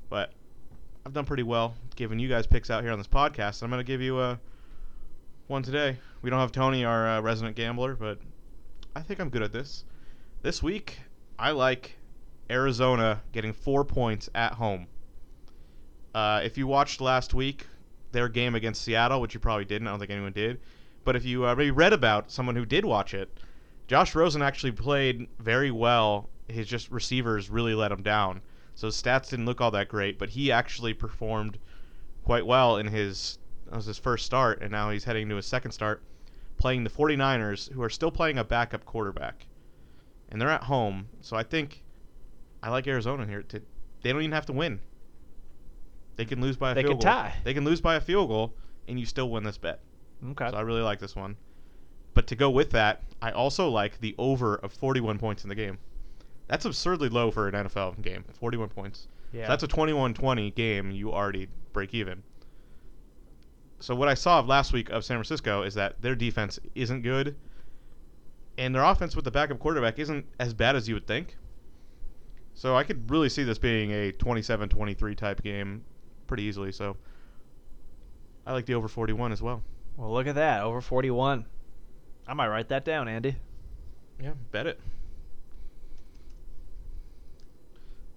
but 0.10 0.32
I've 1.06 1.14
done 1.14 1.26
pretty 1.26 1.44
well 1.44 1.76
giving 1.96 2.20
you 2.20 2.28
guys 2.28 2.48
picks 2.48 2.70
out 2.70 2.84
here 2.84 2.92
on 2.92 2.98
this 2.98 3.08
podcast. 3.08 3.62
I'm 3.64 3.70
going 3.70 3.80
to 3.80 3.84
give 3.84 4.02
you 4.02 4.18
uh, 4.18 4.36
one 5.48 5.64
today. 5.64 5.98
We 6.22 6.30
don't 6.30 6.40
have 6.40 6.52
Tony, 6.52 6.84
our 6.86 7.08
uh, 7.08 7.22
resident 7.22 7.56
gambler, 7.56 7.96
but 7.96 8.20
I 8.96 9.02
think 9.02 9.20
I'm 9.20 9.30
good 9.30 9.42
at 9.44 9.52
this. 9.54 9.86
This 10.42 10.62
week, 10.64 11.00
I 11.38 11.52
like 11.52 11.96
Arizona 12.50 13.22
getting 13.32 13.54
four 13.54 13.84
points 13.86 14.30
at 14.36 14.54
home. 14.54 14.88
Uh, 16.20 16.42
if 16.42 16.58
you 16.58 16.68
watched 16.68 17.00
last 17.00 17.34
week, 17.34 17.66
their 18.12 18.28
game 18.28 18.54
against 18.54 18.82
Seattle, 18.82 19.22
which 19.22 19.34
you 19.34 19.40
probably 19.40 19.64
didn't, 19.64 19.88
I 19.88 19.92
don't 19.92 20.00
think 20.00 20.12
anyone 20.12 20.34
did. 20.34 20.60
But 21.06 21.16
if 21.16 21.24
you 21.24 21.46
uh, 21.46 21.56
maybe 21.56 21.72
read 21.72 21.94
about 21.94 22.30
someone 22.30 22.58
who 22.58 22.66
did 22.66 22.84
watch 22.84 23.14
it, 23.14 23.40
Josh 23.88 24.14
Rosen 24.14 24.42
actually 24.42 24.74
played 24.74 25.30
very 25.40 25.72
well. 25.72 26.30
His 26.50 26.68
just 26.68 26.92
receivers 26.92 27.50
really 27.50 27.74
let 27.74 27.90
him 27.90 28.04
down. 28.04 28.42
So 28.76 28.88
his 28.88 29.02
stats 29.02 29.30
didn't 29.30 29.46
look 29.46 29.62
all 29.62 29.72
that 29.72 29.88
great, 29.88 30.20
but 30.20 30.28
he 30.28 30.52
actually 30.52 30.94
performed 30.94 31.58
quite 32.26 32.46
well 32.46 32.76
in 32.76 32.88
his 32.88 33.40
that 33.68 33.78
was 33.78 33.86
his 33.86 33.98
first 33.98 34.26
start, 34.26 34.62
and 34.62 34.72
now 34.72 34.90
he's 34.90 35.06
heading 35.06 35.30
to 35.30 35.38
his 35.38 35.46
second 35.46 35.72
start, 35.72 36.04
playing 36.58 36.84
the 36.84 36.90
49ers, 36.90 37.72
who 37.72 37.82
are 37.82 37.90
still 37.90 38.12
playing 38.12 38.38
a 38.38 38.44
backup 38.44 38.84
quarterback, 38.84 39.46
and 40.28 40.42
they're 40.42 40.50
at 40.50 40.64
home. 40.64 41.08
So 41.22 41.38
I 41.38 41.44
think 41.44 41.82
I 42.62 42.72
like 42.72 42.88
Arizona 42.88 43.26
here. 43.26 43.44
To, 43.44 43.62
they 44.02 44.12
don't 44.12 44.22
even 44.22 44.34
have 44.34 44.48
to 44.48 44.54
win. 44.54 44.82
They 46.20 46.26
can 46.26 46.42
lose 46.42 46.58
by 46.58 46.72
a 46.72 46.76
They 46.76 46.82
field 46.84 46.96
goal. 47.02 47.14
tie. 47.14 47.34
They 47.46 47.54
can 47.54 47.64
lose 47.64 47.80
by 47.80 47.96
a 47.96 48.02
field 48.02 48.28
goal, 48.28 48.54
and 48.90 49.00
you 49.00 49.06
still 49.06 49.30
win 49.30 49.46
this 49.46 49.58
bet. 49.58 49.80
okay. 50.32 50.50
So 50.52 50.58
I 50.58 50.60
really 50.62 50.82
like 50.82 51.00
this 51.00 51.16
one. 51.16 51.38
But 52.14 52.28
to 52.28 52.36
go 52.36 52.50
with 52.50 52.72
that, 52.72 53.04
I 53.22 53.32
also 53.32 53.70
like 53.70 54.02
the 54.02 54.16
over 54.18 54.56
of 54.58 54.74
41 54.74 55.18
points 55.18 55.44
in 55.44 55.50
the 55.50 55.56
game. 55.56 55.78
That's 56.50 56.66
absurdly 56.66 57.08
low 57.08 57.32
for 57.32 57.48
an 57.48 57.54
NFL 57.56 58.02
game. 58.02 58.26
41 58.34 58.68
points. 58.68 59.08
yeah. 59.32 59.46
So 59.46 59.50
that's 59.52 59.64
a 59.64 59.68
21-20 59.70 60.54
game. 60.56 60.92
You 60.92 61.14
already 61.14 61.48
break 61.72 61.94
even. 61.94 62.22
So 63.80 63.96
what 63.96 64.10
I 64.10 64.14
saw 64.14 64.40
of 64.40 64.48
last 64.48 64.74
week 64.74 64.90
of 64.90 65.06
San 65.06 65.16
Francisco 65.16 65.62
is 65.64 65.74
that 65.76 66.02
their 66.02 66.16
defense 66.16 66.60
isn't 66.76 67.02
good, 67.02 67.38
and 68.58 68.76
their 68.76 68.84
offense 68.84 69.16
with 69.16 69.24
the 69.24 69.32
backup 69.32 69.60
quarterback 69.60 70.00
isn't 70.00 70.26
as 70.38 70.54
bad 70.54 70.76
as 70.76 70.90
you 70.90 70.96
would 70.96 71.08
think. 71.08 71.38
So 72.56 72.76
I 72.76 72.84
could 72.84 73.10
really 73.10 73.30
see 73.30 73.44
this 73.46 73.58
being 73.58 73.92
a 73.92 74.12
27-23 74.12 75.16
type 75.16 75.42
game 75.42 75.86
pretty 76.30 76.44
easily. 76.44 76.72
So 76.72 76.96
I 78.48 78.54
like 78.54 78.66
the 78.66 78.76
over 78.76 78.88
41 78.88 79.34
as 79.34 79.42
well. 79.42 79.62
well, 79.98 80.14
look 80.14 80.28
at 80.28 80.36
that. 80.36 80.64
Over 80.64 80.80
41. 80.80 81.46
I 82.26 82.34
might 82.34 82.48
write 82.48 82.70
that 82.70 82.86
down, 82.86 83.10
Andy. 83.10 83.36
Yeah, 84.22 84.32
bet 84.52 84.68
it. 84.68 84.80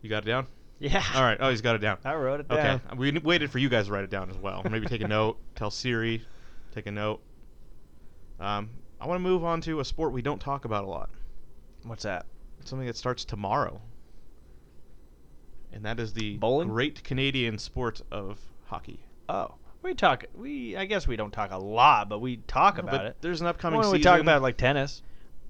You 0.02 0.10
got 0.10 0.24
it 0.24 0.26
down? 0.26 0.46
Yeah. 0.78 1.02
All 1.14 1.22
right. 1.22 1.38
Oh, 1.40 1.48
he's 1.48 1.60
got 1.60 1.76
it 1.76 1.78
down. 1.78 1.98
I 2.04 2.14
wrote 2.14 2.40
it 2.40 2.48
down. 2.48 2.80
Okay. 2.86 2.96
We 2.96 3.12
waited 3.18 3.50
for 3.50 3.58
you 3.58 3.68
guys 3.68 3.86
to 3.86 3.92
write 3.92 4.04
it 4.04 4.10
down 4.10 4.30
as 4.30 4.36
well. 4.36 4.62
Maybe 4.68 4.86
take 4.86 5.00
a 5.00 5.08
note. 5.20 5.38
Tell 5.54 5.70
Siri. 5.70 6.24
Take 6.74 6.86
a 6.86 6.90
note. 6.90 7.20
Um, 8.40 8.70
I 9.00 9.06
want 9.06 9.18
to 9.18 9.22
move 9.22 9.44
on 9.44 9.60
to 9.62 9.78
a 9.80 9.84
sport 9.84 10.12
we 10.12 10.22
don't 10.22 10.40
talk 10.40 10.64
about 10.64 10.84
a 10.84 10.88
lot. 10.88 11.10
What's 11.84 12.02
that? 12.02 12.26
It's 12.60 12.70
something 12.70 12.86
that 12.86 12.96
starts 12.96 13.24
tomorrow. 13.24 13.80
And 15.72 15.84
that 15.84 15.98
is 15.98 16.12
the 16.12 16.36
Bowling? 16.36 16.68
great 16.68 17.02
Canadian 17.04 17.58
sport 17.58 18.02
of 18.10 18.38
hockey. 18.66 19.00
Oh, 19.28 19.54
we 19.82 19.94
talk. 19.94 20.24
We 20.34 20.76
I 20.76 20.84
guess 20.84 21.06
we 21.08 21.16
don't 21.16 21.32
talk 21.32 21.50
a 21.50 21.58
lot, 21.58 22.08
but 22.08 22.20
we 22.20 22.38
talk 22.46 22.76
No, 22.76 22.82
about 22.82 22.92
but 22.92 23.06
it. 23.06 23.16
There's 23.20 23.40
an 23.40 23.46
upcoming 23.46 23.78
Why 23.78 23.84
don't 23.84 23.92
we 23.92 24.00
talk 24.00 24.20
about 24.20 24.42
like 24.42 24.56
tennis? 24.56 25.02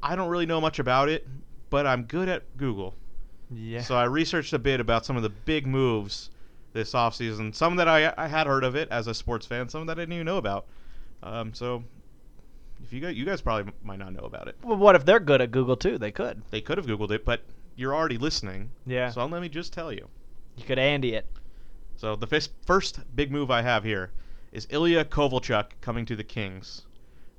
I 0.03 0.17
don't 0.17 0.29
really 0.29 0.47
know 0.47 0.61
much 0.61 0.79
about 0.79 1.09
it, 1.09 1.27
but 1.71 1.87
I'm 1.87 2.05
good 2.05 2.29
at 2.29 2.57
Google. 2.57 2.95
Yeah. 3.51 3.83
So 3.83 3.95
I 3.97 4.05
researched 4.05 4.53
a 4.53 4.59
bit 4.59 4.81
about 4.81 5.05
some 5.05 5.17
of 5.17 5.23
the 5.23 5.29
big 5.31 5.67
moves 5.67 6.31
this 6.73 6.93
offseason. 6.93 7.55
Some 7.55 7.77
that 7.77 7.87
I, 7.89 8.13
I 8.17 8.27
had 8.27 8.47
heard 8.47 8.65
of 8.65 8.75
it 8.77 8.89
as 8.91 9.07
a 9.07 9.15
sports 9.15 9.47
fan, 9.47 9.69
some 9.69 9.87
that 9.87 9.99
I 9.99 10.03
didn't 10.03 10.15
even 10.15 10.27
know 10.27 10.39
about. 10.39 10.67
Um, 11.23 11.53
so 11.53 11.85
if 12.83 12.93
you 12.93 13.01
guys, 13.01 13.15
you 13.15 13.25
guys 13.25 13.41
probably 13.43 13.69
m- 13.69 13.75
might 13.85 13.99
not 13.99 14.13
know 14.13 14.25
about 14.25 14.49
it. 14.49 14.57
well, 14.63 14.77
what 14.77 14.97
if 14.97 15.05
they're 15.05 15.21
good 15.21 15.41
at 15.43 15.51
Google 15.51 15.77
too? 15.77 15.99
They 15.99 16.11
could. 16.11 16.43
They 16.51 16.61
could 16.63 16.79
have 16.79 16.87
Googled 16.87 17.11
it, 17.11 17.25
but 17.25 17.43
you're 17.77 17.95
already 17.95 18.19
listening. 18.19 18.71
Yeah. 18.87 19.11
So 19.11 19.25
let 19.27 19.41
me 19.43 19.49
just 19.49 19.73
tell 19.73 19.93
you. 19.93 20.09
You 20.57 20.65
could 20.65 20.79
Andy 20.79 21.15
it. 21.15 21.27
So 21.97 22.17
the 22.17 22.27
fis- 22.27 22.49
first 22.67 23.01
big 23.17 23.31
move 23.31 23.51
I 23.51 23.63
have 23.63 23.85
here 23.85 24.11
is 24.53 24.67
Ilya 24.71 25.05
Kovalchuk 25.07 25.67
coming 25.81 26.05
to 26.07 26.17
the 26.17 26.25
Kings. 26.25 26.83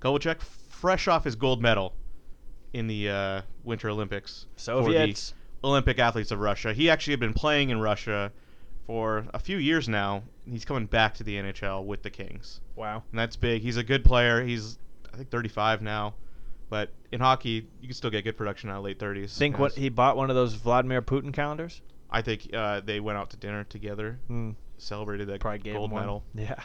Kovalchuk, 0.01 0.41
fresh 0.41 1.07
off 1.07 1.23
his 1.23 1.35
gold 1.35 1.61
medal 1.61 1.93
in 2.73 2.87
the 2.87 3.09
uh, 3.09 3.41
Winter 3.63 3.89
Olympics. 3.89 4.47
for 4.83 4.89
the 4.91 4.97
Olympic 5.63 5.99
athletes 5.99 6.31
of 6.31 6.39
Russia. 6.39 6.73
He 6.73 6.89
actually 6.89 7.13
had 7.13 7.19
been 7.19 7.33
playing 7.33 7.69
in 7.69 7.79
Russia 7.79 8.31
for 8.87 9.25
a 9.33 9.39
few 9.39 9.57
years 9.57 9.87
now. 9.87 10.23
He's 10.45 10.65
coming 10.65 10.87
back 10.87 11.13
to 11.15 11.23
the 11.23 11.35
NHL 11.35 11.85
with 11.85 12.03
the 12.03 12.09
Kings, 12.09 12.59
Wow. 12.75 13.03
and 13.11 13.19
that's 13.19 13.35
big. 13.37 13.61
He's 13.61 13.77
a 13.77 13.83
good 13.83 14.03
player. 14.03 14.43
He's 14.43 14.77
I 15.13 15.17
think 15.17 15.29
35 15.29 15.81
now, 15.81 16.15
but 16.73 16.89
in 17.11 17.19
hockey 17.19 17.67
you 17.81 17.87
can 17.87 17.93
still 17.93 18.09
get 18.09 18.23
good 18.23 18.35
production 18.35 18.67
out 18.71 18.77
of 18.79 18.83
late 18.83 18.97
30s. 18.97 19.37
Think 19.37 19.59
what 19.59 19.73
he 19.73 19.89
bought 19.89 20.17
one 20.17 20.31
of 20.31 20.35
those 20.35 20.55
Vladimir 20.55 21.03
Putin 21.03 21.31
calendars? 21.31 21.83
I 22.09 22.23
think 22.23 22.49
uh, 22.51 22.81
they 22.83 22.99
went 22.99 23.15
out 23.19 23.29
to 23.29 23.37
dinner 23.37 23.63
together. 23.63 24.17
Hmm. 24.25 24.51
celebrated 24.79 25.27
that 25.27 25.39
Probably 25.39 25.71
gold 25.71 25.91
medal. 25.93 26.23
Yeah. 26.33 26.55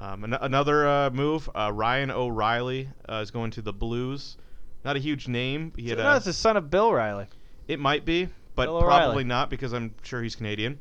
Um, 0.00 0.24
an- 0.24 0.34
another 0.34 0.88
uh, 0.88 1.10
move, 1.10 1.48
uh, 1.54 1.70
Ryan 1.72 2.10
O'Reilly 2.10 2.88
uh, 3.08 3.20
is 3.22 3.30
going 3.30 3.52
to 3.52 3.62
the 3.62 3.72
Blues. 3.72 4.36
Not 4.84 4.96
a 4.96 4.98
huge 4.98 5.28
name. 5.28 5.72
He 5.76 5.84
So, 5.90 5.96
had 5.96 6.02
no, 6.02 6.10
a, 6.10 6.16
it's 6.16 6.24
the 6.24 6.32
son 6.32 6.56
of 6.56 6.68
Bill 6.68 6.92
Riley. 6.92 7.26
it 7.68 7.78
might 7.78 8.04
be, 8.04 8.28
but 8.56 8.64
Bill 8.66 8.78
O'Reilly. 8.78 8.88
probably 9.04 9.24
not 9.24 9.48
because 9.48 9.72
I'm 9.72 9.94
sure 10.02 10.24
he's 10.24 10.34
Canadian. 10.34 10.76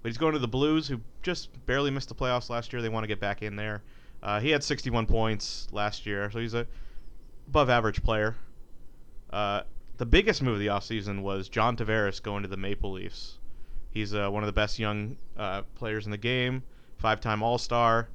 But 0.00 0.10
he's 0.10 0.18
going 0.18 0.34
to 0.34 0.38
the 0.38 0.46
Blues, 0.46 0.86
who 0.86 1.00
just 1.24 1.48
barely 1.66 1.90
missed 1.90 2.08
the 2.08 2.14
playoffs 2.14 2.50
last 2.50 2.72
year. 2.72 2.82
They 2.82 2.88
want 2.88 3.02
to 3.02 3.08
get 3.08 3.18
back 3.18 3.42
in 3.42 3.56
there. 3.56 3.82
Uh, 4.22 4.38
he 4.38 4.50
had 4.50 4.62
61 4.62 5.06
points 5.06 5.66
last 5.72 6.06
year, 6.06 6.30
so 6.30 6.38
he's 6.38 6.54
a 6.54 6.64
above 7.52 7.68
average 7.68 8.02
player. 8.02 8.34
Uh, 9.30 9.60
the 9.98 10.06
biggest 10.06 10.40
move 10.40 10.54
of 10.54 10.58
the 10.58 10.68
offseason 10.68 11.20
was 11.20 11.50
John 11.50 11.76
Tavares 11.76 12.22
going 12.22 12.44
to 12.44 12.48
the 12.48 12.56
Maple 12.56 12.92
Leafs. 12.92 13.36
He's 13.90 14.14
uh, 14.14 14.30
one 14.30 14.42
of 14.42 14.46
the 14.46 14.54
best 14.54 14.78
young 14.78 15.18
uh, 15.36 15.60
players 15.74 16.06
in 16.06 16.12
the 16.12 16.16
game, 16.16 16.62
five-time 16.96 17.42
All-Star, 17.42 18.08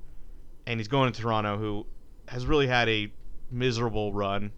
and 0.66 0.80
he's 0.80 0.88
going 0.88 1.14
to 1.14 1.22
Toronto, 1.22 1.56
who 1.56 1.86
has 2.28 2.48
really 2.48 2.66
had 2.66 2.90
a 2.90 3.12
miserable 3.52 4.12
run. 4.12 4.52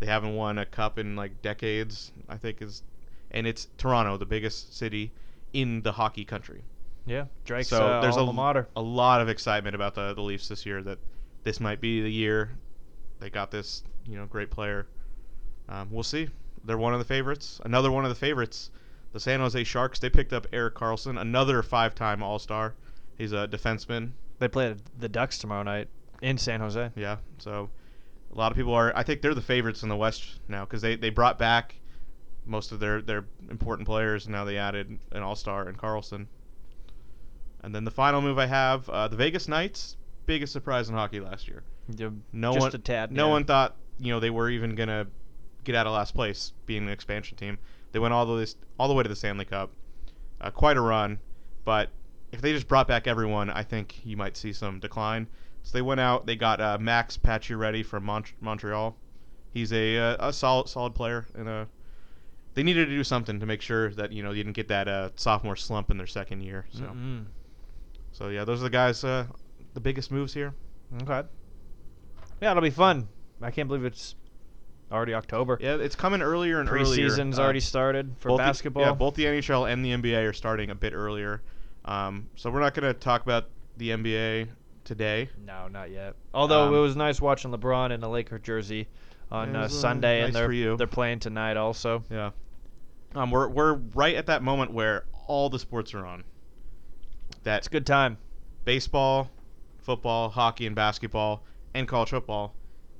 They 0.00 0.06
haven't 0.06 0.34
won 0.34 0.56
a 0.56 0.64
cup 0.64 0.98
in 0.98 1.16
like 1.16 1.42
decades, 1.42 2.10
I 2.26 2.38
think 2.38 2.62
is, 2.62 2.82
and 3.30 3.46
it's 3.46 3.68
Toronto, 3.76 4.16
the 4.16 4.24
biggest 4.24 4.74
city 4.74 5.12
in 5.52 5.82
the 5.82 5.92
hockey 5.92 6.24
country. 6.24 6.62
Yeah. 7.04 7.26
Drake's 7.44 7.68
so 7.68 7.86
uh, 7.86 8.00
there's 8.00 8.16
a, 8.16 8.32
mater. 8.32 8.68
a 8.74 8.80
lot 8.80 9.20
of 9.20 9.28
excitement 9.28 9.74
about 9.74 9.94
the, 9.94 10.14
the 10.14 10.22
Leafs 10.22 10.48
this 10.48 10.64
year 10.64 10.82
that 10.82 10.98
this 11.42 11.60
might 11.60 11.82
be 11.82 12.00
the 12.00 12.10
year 12.10 12.52
they 13.20 13.30
got 13.30 13.50
this 13.50 13.82
you 14.06 14.16
know 14.16 14.26
great 14.26 14.50
player. 14.50 14.86
Um, 15.68 15.88
we'll 15.90 16.02
see. 16.02 16.28
They're 16.64 16.78
one 16.78 16.92
of 16.92 16.98
the 16.98 17.04
favorites. 17.04 17.60
Another 17.64 17.90
one 17.90 18.04
of 18.04 18.08
the 18.08 18.14
favorites, 18.14 18.70
the 19.12 19.20
San 19.20 19.40
Jose 19.40 19.64
Sharks. 19.64 19.98
They 19.98 20.10
picked 20.10 20.32
up 20.32 20.46
Erik 20.52 20.74
Karlsson, 20.74 21.20
another 21.20 21.62
five-time 21.62 22.22
All-Star. 22.22 22.74
He's 23.18 23.32
a 23.32 23.46
defenseman. 23.48 24.10
They 24.38 24.48
play 24.48 24.74
the 24.98 25.08
Ducks 25.08 25.38
tomorrow 25.38 25.62
night 25.62 25.88
in 26.22 26.38
San 26.38 26.60
Jose. 26.60 26.90
Yeah, 26.96 27.18
so 27.38 27.70
a 28.34 28.38
lot 28.38 28.50
of 28.50 28.56
people 28.56 28.74
are. 28.74 28.96
I 28.96 29.02
think 29.02 29.22
they're 29.22 29.34
the 29.34 29.40
favorites 29.42 29.82
in 29.82 29.88
the 29.88 29.96
West 29.96 30.40
now 30.48 30.64
because 30.64 30.82
they, 30.82 30.96
they 30.96 31.10
brought 31.10 31.38
back 31.38 31.76
most 32.46 32.72
of 32.72 32.80
their, 32.80 33.00
their 33.00 33.24
important 33.50 33.86
players. 33.86 34.26
And 34.26 34.32
now 34.32 34.44
they 34.44 34.56
added 34.58 34.98
an 35.12 35.22
All 35.22 35.36
Star 35.36 35.68
and 35.68 35.78
Karlsson. 35.78 36.26
And 37.62 37.74
then 37.74 37.84
the 37.84 37.90
final 37.90 38.20
move 38.20 38.38
I 38.38 38.46
have, 38.46 38.88
uh, 38.90 39.08
the 39.08 39.16
Vegas 39.16 39.48
Knights, 39.48 39.96
biggest 40.26 40.52
surprise 40.52 40.88
in 40.88 40.94
hockey 40.94 41.20
last 41.20 41.48
year. 41.48 41.62
Yeah, 41.96 42.10
No 42.32 42.52
Just 42.52 42.60
one, 42.60 42.74
a 42.74 42.78
tad. 42.78 43.12
no 43.12 43.26
yeah. 43.26 43.32
one 43.32 43.44
thought 43.44 43.76
you 43.98 44.12
know 44.12 44.20
they 44.20 44.30
were 44.30 44.50
even 44.50 44.74
gonna 44.74 45.06
get 45.64 45.74
out 45.74 45.86
of 45.86 45.92
last 45.92 46.14
place, 46.14 46.52
being 46.66 46.82
an 46.82 46.88
expansion 46.90 47.36
team. 47.36 47.58
They 47.92 47.98
went 47.98 48.12
all 48.12 48.26
the 48.26 48.34
way, 48.34 48.46
all 48.78 48.88
the 48.88 48.94
way 48.94 49.02
to 49.02 49.08
the 49.08 49.16
Stanley 49.16 49.44
Cup, 49.44 49.70
uh, 50.40 50.50
quite 50.50 50.76
a 50.76 50.80
run. 50.80 51.18
But 51.64 51.90
if 52.32 52.40
they 52.40 52.52
just 52.52 52.68
brought 52.68 52.88
back 52.88 53.06
everyone, 53.06 53.50
I 53.50 53.62
think 53.62 54.04
you 54.04 54.16
might 54.16 54.36
see 54.36 54.52
some 54.52 54.80
decline. 54.80 55.28
So 55.62 55.78
they 55.78 55.82
went 55.82 56.00
out. 56.00 56.26
They 56.26 56.36
got 56.36 56.60
uh, 56.60 56.76
Max 56.80 57.16
Pacioretty 57.16 57.86
from 57.86 58.04
Mont- 58.04 58.34
Montreal. 58.40 58.96
He's 59.52 59.72
a 59.72 59.96
uh, 59.96 60.28
a 60.28 60.32
solid 60.32 60.68
solid 60.68 60.94
player, 60.94 61.26
and 61.34 61.48
uh, 61.48 61.64
they 62.54 62.62
needed 62.62 62.86
to 62.86 62.90
do 62.90 63.04
something 63.04 63.40
to 63.40 63.46
make 63.46 63.62
sure 63.62 63.90
that 63.90 64.12
you 64.12 64.22
know 64.22 64.30
you 64.32 64.42
didn't 64.42 64.56
get 64.56 64.68
that 64.68 64.88
uh, 64.88 65.10
sophomore 65.16 65.56
slump 65.56 65.90
in 65.90 65.96
their 65.96 66.06
second 66.06 66.42
year. 66.42 66.66
So 66.72 66.82
Mm-mm. 66.82 67.26
so 68.12 68.28
yeah, 68.28 68.44
those 68.44 68.60
are 68.60 68.64
the 68.64 68.70
guys. 68.70 69.04
Uh, 69.04 69.26
the 69.72 69.80
biggest 69.80 70.10
moves 70.10 70.34
here. 70.34 70.54
Okay. 71.02 71.26
Yeah, 72.42 72.50
it'll 72.50 72.62
be 72.62 72.70
fun. 72.70 73.08
I 73.42 73.50
can't 73.50 73.68
believe 73.68 73.84
it's 73.84 74.14
already 74.92 75.14
October. 75.14 75.58
Yeah, 75.60 75.76
it's 75.76 75.96
coming 75.96 76.22
earlier 76.22 76.60
and 76.60 76.68
earlier. 76.68 77.08
Preseason's 77.08 77.38
Uh, 77.38 77.42
already 77.42 77.60
started 77.60 78.14
for 78.18 78.28
both 78.28 78.38
the- 78.38 78.44
basketball. 78.44 78.82
yeah, 78.84 78.92
both 78.92 79.14
the 79.14 79.24
NHL 79.26 79.64
and 79.70 79.84
the 79.84 79.92
NBA 79.92 80.28
are 80.28 80.32
starting 80.32 80.70
a 80.70 80.74
bit 80.74 80.92
earlier. 80.94 81.42
Um, 81.84 82.28
so 82.36 82.50
we're 82.50 82.60
not 82.60 82.74
going 82.74 82.92
to 82.92 82.98
talk 82.98 83.22
about 83.22 83.48
the 83.76 83.90
NBA 83.90 84.48
today. 84.84 85.28
No, 85.44 85.68
not 85.68 85.90
yet. 85.90 86.14
Although 86.32 86.68
Um, 86.68 86.74
it 86.74 86.78
was 86.78 86.96
nice 86.96 87.20
watching 87.20 87.50
LeBron 87.50 87.90
in 87.90 88.02
a 88.02 88.08
Laker 88.08 88.38
jersey 88.38 88.88
on 89.30 89.56
uh, 89.56 89.60
uh, 89.62 89.68
Sunday, 89.68 90.20
nice 90.20 90.26
and 90.28 90.34
they're 90.36 90.76
they're 90.76 90.86
playing 90.86 91.18
tonight 91.18 91.56
also. 91.56 92.04
Yeah. 92.10 92.30
Um, 93.14 93.30
we're 93.30 93.48
we're 93.48 93.74
right 93.94 94.14
at 94.14 94.26
that 94.26 94.42
moment 94.42 94.72
where 94.72 95.04
all 95.26 95.48
the 95.50 95.58
sports 95.58 95.92
are 95.94 96.04
on. 96.06 96.24
That's 97.42 97.66
a 97.66 97.70
good 97.70 97.86
time. 97.86 98.18
baseball, 98.64 99.30
football, 99.82 100.30
hockey, 100.30 100.66
and 100.66 100.74
basketball, 100.74 101.44
and 101.74 101.86
college 101.86 102.08
football, 102.10 102.54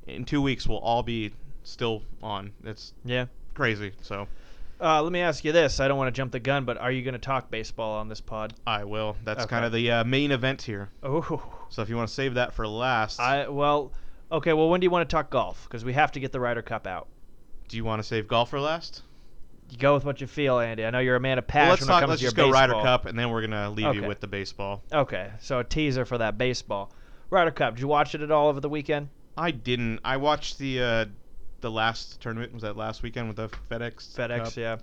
in 0.06 0.24
two 0.24 0.40
weeks 0.42 0.66
we'll 0.66 0.78
all 0.78 1.02
be 1.02 1.32
still 1.62 2.02
on. 2.22 2.52
It's 2.64 2.92
Yeah. 3.04 3.26
crazy. 3.54 3.92
So 4.02 4.28
Uh, 4.80 5.00
let 5.02 5.12
me 5.12 5.20
ask 5.20 5.44
you 5.44 5.52
this. 5.52 5.78
I 5.80 5.86
don't 5.88 5.96
want 5.96 6.12
to 6.14 6.18
jump 6.18 6.32
the 6.32 6.40
gun, 6.40 6.64
but 6.64 6.76
are 6.78 6.90
you 6.90 7.02
going 7.02 7.12
to 7.14 7.18
talk 7.18 7.48
baseball 7.50 7.94
on 7.98 8.08
this 8.08 8.20
pod? 8.20 8.54
I 8.66 8.84
will. 8.84 9.16
That's 9.24 9.44
Okay. 9.44 9.50
kind 9.50 9.64
of 9.64 9.72
the 9.72 9.90
uh, 9.90 10.04
main 10.04 10.32
event 10.32 10.62
here. 10.62 10.90
Oh, 11.02 11.42
So 11.70 11.80
if 11.80 11.88
you 11.88 11.96
want 11.96 12.08
to 12.08 12.14
save 12.14 12.34
that 12.34 12.52
for 12.52 12.66
last, 12.66 13.20
I 13.20 13.48
well, 13.48 13.92
okay. 14.32 14.52
Well, 14.52 14.68
when 14.68 14.80
do 14.80 14.84
you 14.84 14.90
want 14.90 15.08
to 15.08 15.14
talk 15.14 15.30
golf? 15.30 15.64
Because 15.64 15.84
we 15.84 15.92
have 15.94 16.10
to 16.12 16.20
get 16.20 16.32
the 16.32 16.40
Ryder 16.40 16.60
Cup 16.62 16.86
out. 16.86 17.08
do 17.68 17.76
you 17.76 17.84
want 17.84 18.02
to 18.02 18.06
save 18.06 18.26
golf 18.28 18.50
for 18.50 18.60
last? 18.60 19.02
You 19.70 19.78
go 19.78 19.94
with 19.94 20.04
what 20.04 20.20
you 20.20 20.26
feel, 20.26 20.58
Andy. 20.58 20.84
I 20.84 20.90
know 20.90 20.98
you're 20.98 21.16
a 21.16 21.20
man 21.20 21.38
of 21.38 21.44
Well, 21.44 21.48
passion 21.48 21.70
let's 21.70 21.80
when 21.82 21.88
talk. 21.88 21.98
it 21.98 22.02
comes 22.02 22.10
Let's 22.10 22.20
to 22.20 22.24
your 22.24 22.30
just 22.32 22.36
go 22.36 22.50
Ryder. 22.50 22.72
Cup, 22.74 23.06
and 23.06 23.18
then 23.18 23.30
we're 23.30 23.40
gonna 23.40 23.70
leave 23.70 23.86
Okay. 23.86 23.98
you 24.00 24.04
with 24.06 24.20
the 24.20 24.26
baseball. 24.26 24.82
Okay, 24.92 25.30
so 25.40 25.60
a 25.60 25.64
teaser 25.64 26.04
for 26.04 26.18
that 26.18 26.36
baseball. 26.36 26.92
Ryder 27.30 27.52
Cup. 27.52 27.76
Did 27.76 27.80
you 27.80 27.88
watch 27.88 28.14
it 28.14 28.20
at 28.20 28.30
all 28.30 28.48
over 28.48 28.60
the 28.60 28.68
weekend? 28.68 29.08
I 29.36 29.50
didn't. 29.50 30.00
I 30.04 30.16
watched 30.16 30.58
the 30.58 30.80
uh, 30.82 31.04
the 31.60 31.70
last 31.70 32.20
tournament. 32.20 32.52
Was 32.52 32.62
that 32.62 32.76
last 32.76 33.02
weekend 33.02 33.28
with 33.28 33.36
the 33.36 33.48
FedEx? 33.70 34.14
FedEx, 34.16 34.44
Cup? 34.44 34.56
yeah. 34.56 34.76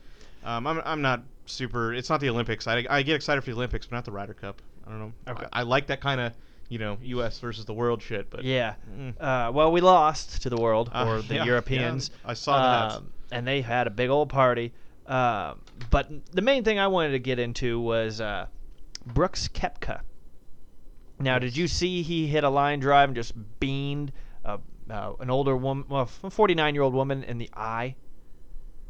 Um, 0.43 0.65
I'm 0.67 0.81
I'm 0.84 1.01
not 1.01 1.24
super. 1.46 1.93
It's 1.93 2.10
not 2.10 2.20
the 2.20 2.29
Olympics. 2.29 2.67
I, 2.67 2.86
I 2.89 3.03
get 3.03 3.15
excited 3.15 3.41
for 3.41 3.51
the 3.51 3.55
Olympics, 3.55 3.86
but 3.86 3.96
not 3.96 4.05
the 4.05 4.12
Ryder 4.12 4.34
Cup. 4.34 4.62
I 4.86 4.89
don't 4.89 5.00
know. 5.00 5.13
Okay. 5.27 5.46
I, 5.53 5.60
I 5.60 5.63
like 5.63 5.88
that 5.88 6.01
kind 6.01 6.20
of 6.20 6.34
you 6.70 6.79
know 6.79 6.98
U.S. 7.01 7.39
versus 7.39 7.65
the 7.65 7.74
world 7.74 8.01
shit, 8.01 8.29
but 8.29 8.43
Yeah. 8.43 8.75
Mm. 8.98 9.13
Uh, 9.22 9.51
well, 9.51 9.72
we 9.72 9.81
lost 9.81 10.41
to 10.43 10.50
the 10.50 10.58
world 10.58 10.89
Uh, 10.93 11.05
or 11.08 11.22
the 11.22 11.36
yeah, 11.36 11.46
Europeans. 11.46 12.10
yeah, 12.24 12.31
I 12.31 12.34
saw 12.34 12.62
that. 12.89 12.96
Um, 12.98 13.12
and 13.31 13.48
they 13.48 13.62
had 13.62 13.88
a 13.88 13.91
big 13.91 14.10
old 14.10 14.29
party. 14.29 14.74
Um, 15.08 15.60
but 15.89 16.10
the 16.31 16.41
main 16.41 16.63
thing 16.63 16.79
I 16.79 16.88
wanted 16.88 17.12
to 17.12 17.20
get 17.20 17.39
into 17.39 17.79
was 17.79 18.20
uh, 18.22 18.48
Brooks 19.05 19.48
Koepka. 19.48 20.01
Now, 21.20 21.38
did 21.39 21.55
you 21.55 21.67
see 21.67 22.01
he 22.01 22.27
hit 22.27 22.43
a 22.43 22.50
line 22.50 22.79
drive 22.79 23.10
and 23.10 23.15
just 23.15 23.34
beamed 23.60 24.12
uh, 24.91 25.13
an 25.19 25.29
older 25.29 25.55
woman, 25.55 25.86
well, 25.89 26.10
a 26.24 26.29
49 26.29 26.74
year 26.74 26.83
old 26.83 26.93
woman 26.93 27.24
in 27.24 27.38
the 27.38 27.50
eye? 27.53 27.95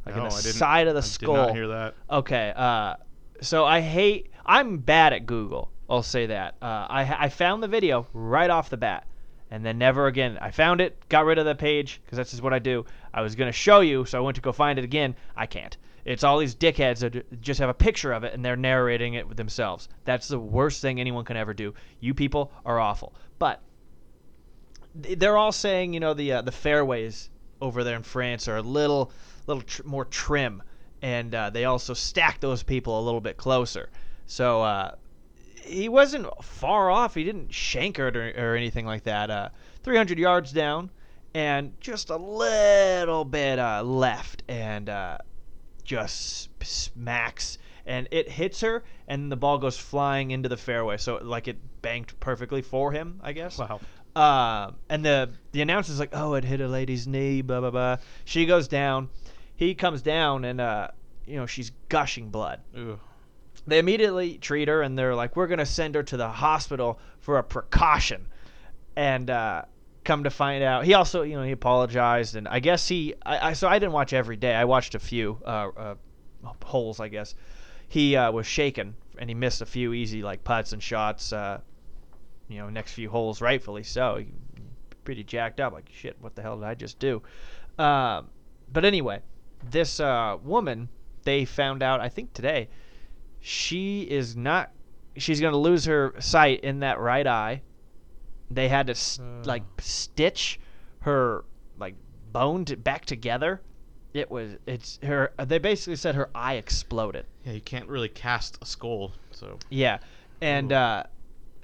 Like 0.06 0.16
No, 0.16 0.24
in 0.24 0.30
the 0.30 0.32
side 0.32 0.88
of 0.88 0.96
the 0.96 1.02
I 1.02 1.04
skull. 1.04 1.36
Did 1.36 1.42
not 1.42 1.56
hear 1.56 1.68
that. 1.68 1.96
Okay. 2.10 2.54
Uh, 2.56 2.96
so 3.42 3.66
I 3.66 3.82
hate. 3.82 4.32
I'm 4.46 4.78
bad 4.78 5.14
at 5.14 5.26
Google. 5.26 5.72
I'll 5.90 6.04
say 6.04 6.28
that. 6.28 6.56
Uh, 6.62 6.88
I 6.90 7.18
I 7.26 7.30
found 7.30 7.62
the 7.62 7.68
video 7.68 8.08
right 8.14 8.50
off 8.50 8.70
the 8.70 8.78
bat, 8.78 9.06
and 9.52 9.66
then 9.66 9.78
never 9.78 10.08
again. 10.08 10.38
I 10.42 10.52
found 10.52 10.82
it, 10.82 10.98
got 11.10 11.26
rid 11.26 11.38
of 11.38 11.46
the 11.46 11.56
page 11.56 12.02
because 12.04 12.18
that's 12.18 12.32
just 12.32 12.42
what 12.42 12.54
I 12.54 12.60
do. 12.60 12.86
I 13.14 13.22
was 13.22 13.36
gonna 13.36 13.52
show 13.52 13.82
you, 13.82 14.06
so 14.06 14.18
I 14.18 14.22
went 14.22 14.36
to 14.36 14.42
go 14.42 14.52
find 14.52 14.80
it 14.80 14.86
again. 14.86 15.16
I 15.36 15.46
can't. 15.46 15.78
It's 16.06 16.24
all 16.24 16.40
these 16.40 16.56
dickheads 16.56 17.00
that 17.00 17.42
just 17.42 17.60
have 17.60 17.70
a 17.70 17.74
picture 17.74 18.12
of 18.12 18.24
it 18.24 18.34
and 18.34 18.44
they're 18.44 18.56
narrating 18.56 19.14
it 19.14 19.28
with 19.28 19.38
themselves. 19.38 19.88
That's 20.04 20.28
the 20.28 20.40
worst 20.40 20.82
thing 20.82 21.00
anyone 21.00 21.26
can 21.26 21.38
ever 21.38 21.54
do. 21.54 21.74
You 22.00 22.14
people 22.14 22.52
are 22.66 22.80
awful. 22.80 23.14
But 23.38 23.62
they're 24.94 25.38
all 25.38 25.52
saying, 25.52 25.94
you 25.94 26.00
know, 26.00 26.14
the 26.14 26.34
uh, 26.34 26.42
the 26.42 26.52
fairways 26.52 27.30
over 27.62 27.84
there 27.84 27.96
in 27.96 28.04
France 28.04 28.48
are 28.48 28.58
a 28.58 28.62
little 28.62 29.12
little 29.48 29.64
tr- 29.64 29.84
more 29.86 30.06
trim, 30.06 30.64
and 31.02 31.34
uh, 31.34 31.50
they 31.50 31.66
also 31.66 31.94
stack 31.94 32.40
those 32.40 32.64
people 32.64 33.00
a 33.00 33.04
little 33.04 33.22
bit 33.22 33.38
closer. 33.38 33.90
So 34.26 34.62
uh, 34.62 34.96
he 35.64 35.90
wasn't 35.90 36.28
far 36.44 36.90
off. 36.90 37.16
He 37.16 37.24
didn't 37.24 37.54
shank 37.54 38.00
it 38.00 38.16
or, 38.16 38.34
or 38.38 38.56
anything 38.56 38.86
like 38.86 39.04
that. 39.04 39.30
Uh, 39.30 39.50
300 39.84 40.20
yards 40.20 40.52
down, 40.52 40.90
and 41.34 41.74
just 41.80 42.10
a 42.10 42.18
little 42.18 43.26
bit 43.26 43.60
uh, 43.60 43.84
left, 43.84 44.44
and 44.48 44.90
uh, 44.90 45.18
just 45.84 46.50
smacks. 46.64 47.58
And 47.86 48.08
it 48.12 48.30
hits 48.30 48.62
her, 48.62 48.84
and 49.08 49.32
the 49.32 49.36
ball 49.36 49.58
goes 49.58 49.78
flying 49.78 50.32
into 50.32 50.48
the 50.48 50.58
fairway. 50.58 50.98
So 50.98 51.20
like 51.22 51.48
it 51.48 51.58
banked 51.82 52.20
perfectly 52.20 52.62
for 52.62 52.92
him, 52.92 53.20
I 53.24 53.34
guess. 53.34 53.58
Wow. 53.58 53.80
Uh, 54.16 54.72
and 54.90 55.06
the 55.06 55.30
the 55.52 55.62
announcer's 55.62 56.00
like, 56.00 56.10
"Oh, 56.14 56.34
it 56.34 56.44
hit 56.44 56.62
a 56.62 56.68
lady's 56.68 57.08
knee." 57.08 57.42
Blah 57.42 57.62
blah 57.62 57.72
blah. 57.72 57.98
She 58.26 58.46
goes 58.46 58.68
down. 58.68 59.10
He 59.56 59.74
comes 59.74 60.02
down, 60.02 60.44
and 60.44 60.60
uh, 60.60 60.90
you 61.26 61.38
know 61.38 61.46
she's 61.46 61.72
gushing 61.90 62.30
blood. 62.30 62.60
Ugh. 62.76 63.00
They 63.68 63.80
immediately 63.80 64.38
treat 64.38 64.68
her, 64.68 64.82
and 64.82 64.98
they're 64.98 65.16
like, 65.16 65.36
"We're 65.36 65.48
gonna 65.48 65.66
send 65.66 65.96
her 65.96 66.04
to 66.04 66.18
the 66.18 66.28
hospital 66.28 67.00
for 67.20 67.38
a 67.38 67.44
precaution." 67.44 68.28
And 68.98 69.30
uh, 69.30 69.64
come 70.04 70.24
to 70.26 70.30
find 70.30 70.64
out, 70.64 70.84
he 70.84 70.94
also, 70.94 71.22
you 71.22 71.36
know, 71.36 71.44
he 71.44 71.52
apologized, 71.52 72.36
and 72.36 72.48
I 72.48 72.60
guess 72.60 72.88
he, 72.88 73.14
I, 73.26 73.50
I 73.50 73.54
so 73.54 73.68
I 73.68 73.80
didn't 73.80 73.94
watch 73.94 74.14
every 74.14 74.36
day. 74.36 74.54
I 74.54 74.66
watched 74.66 74.96
a 74.96 75.00
few 75.00 75.38
uh, 75.46 75.70
uh, 75.78 75.96
holes, 76.64 77.00
I 77.00 77.08
guess. 77.08 77.36
He 77.88 78.16
uh, 78.16 78.32
was 78.32 78.46
shaken, 78.46 78.96
and 79.18 79.30
he 79.30 79.34
missed 79.34 79.62
a 79.62 79.66
few 79.66 79.94
easy 79.94 80.22
like 80.22 80.44
putts 80.44 80.74
and 80.74 80.82
shots. 80.82 81.32
Uh, 82.52 82.54
you 82.54 82.60
know, 82.62 82.70
next 82.70 82.94
few 82.94 83.10
holes, 83.10 83.42
rightfully 83.42 83.84
so. 83.84 84.24
Pretty 85.04 85.24
jacked 85.24 85.60
up, 85.60 85.74
like 85.74 85.90
shit. 85.92 86.16
What 86.20 86.36
the 86.36 86.42
hell 86.42 86.58
did 86.58 86.66
I 86.66 86.76
just 86.76 87.00
do? 87.00 87.22
Um, 87.80 88.30
but 88.72 88.86
anyway, 88.86 89.22
this 89.70 90.00
uh, 90.00 90.38
woman, 90.44 90.90
they 91.24 91.46
found 91.46 91.82
out, 91.82 92.00
I 92.02 92.10
think 92.10 92.34
today, 92.34 92.70
she 93.40 94.04
is 94.04 94.36
not 94.36 94.72
she's 95.18 95.42
gonna 95.42 95.58
lose 95.58 95.86
her 95.86 96.14
sight 96.20 96.62
in 96.62 96.80
that 96.82 97.00
right 97.00 97.26
eye. 97.26 97.62
They 98.52 98.70
had 98.70 98.88
to 98.88 98.92
s 98.92 99.20
Uh. 99.20 99.44
like 99.46 99.64
stitch 99.80 100.60
her 101.00 101.44
like 101.80 101.96
bone 102.32 102.66
to, 102.66 102.78
back 102.78 103.06
together. 103.06 103.62
It 104.14 104.30
was 104.30 104.58
it's 104.68 105.00
her. 105.04 105.34
They 105.44 105.58
basically 105.58 105.96
said 105.96 106.14
her 106.16 106.30
eye 106.36 106.56
exploded. 106.56 107.26
Yeah, 107.46 107.54
you 107.54 107.62
can't 107.62 107.88
really 107.88 108.10
cast 108.10 108.60
a 108.62 108.66
skull, 108.66 109.14
so 109.32 109.58
Yeah, 109.70 109.98
and 110.42 110.72
Ooh. 110.72 110.76
uh, 110.76 111.04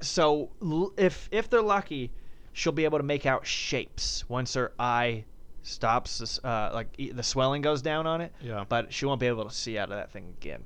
so 0.01 0.49
l- 0.61 0.93
if 0.97 1.27
if 1.31 1.49
they're 1.49 1.61
lucky, 1.61 2.11
she'll 2.53 2.71
be 2.73 2.85
able 2.85 2.97
to 2.99 3.03
make 3.03 3.25
out 3.25 3.45
shapes 3.45 4.23
once 4.29 4.53
her 4.55 4.71
eye 4.79 5.23
stops. 5.63 6.39
Uh, 6.43 6.71
like 6.73 6.87
the 6.97 7.23
swelling 7.23 7.61
goes 7.61 7.81
down 7.81 8.07
on 8.07 8.21
it. 8.21 8.31
yeah. 8.41 8.63
But 8.67 8.93
she 8.93 9.05
won't 9.05 9.19
be 9.19 9.27
able 9.27 9.45
to 9.45 9.53
see 9.53 9.77
out 9.77 9.89
of 9.91 9.97
that 9.97 10.11
thing 10.11 10.33
again. 10.39 10.63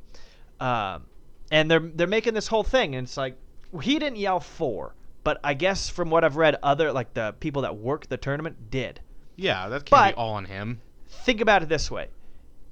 Um, 0.59 1.05
and 1.51 1.69
they're 1.69 1.79
they're 1.79 2.07
making 2.07 2.33
this 2.33 2.47
whole 2.47 2.63
thing, 2.63 2.95
and 2.95 3.05
it's 3.05 3.17
like 3.17 3.35
he 3.81 3.99
didn't 3.99 4.17
yell 4.19 4.39
four, 4.39 4.93
but 5.23 5.39
I 5.43 5.53
guess 5.53 5.89
from 5.89 6.09
what 6.09 6.23
I've 6.23 6.35
read, 6.37 6.57
other 6.63 6.91
like 6.91 7.13
the 7.13 7.33
people 7.39 7.63
that 7.63 7.75
work 7.77 8.07
the 8.07 8.17
tournament 8.17 8.69
did. 8.69 8.99
Yeah, 9.37 9.69
that 9.69 9.85
can't 9.85 9.89
But- 9.89 10.15
be 10.15 10.17
all 10.17 10.33
on 10.35 10.45
him. 10.45 10.81
Think 11.09 11.41
about 11.41 11.61
it 11.63 11.69
this 11.69 11.89
way: 11.91 12.07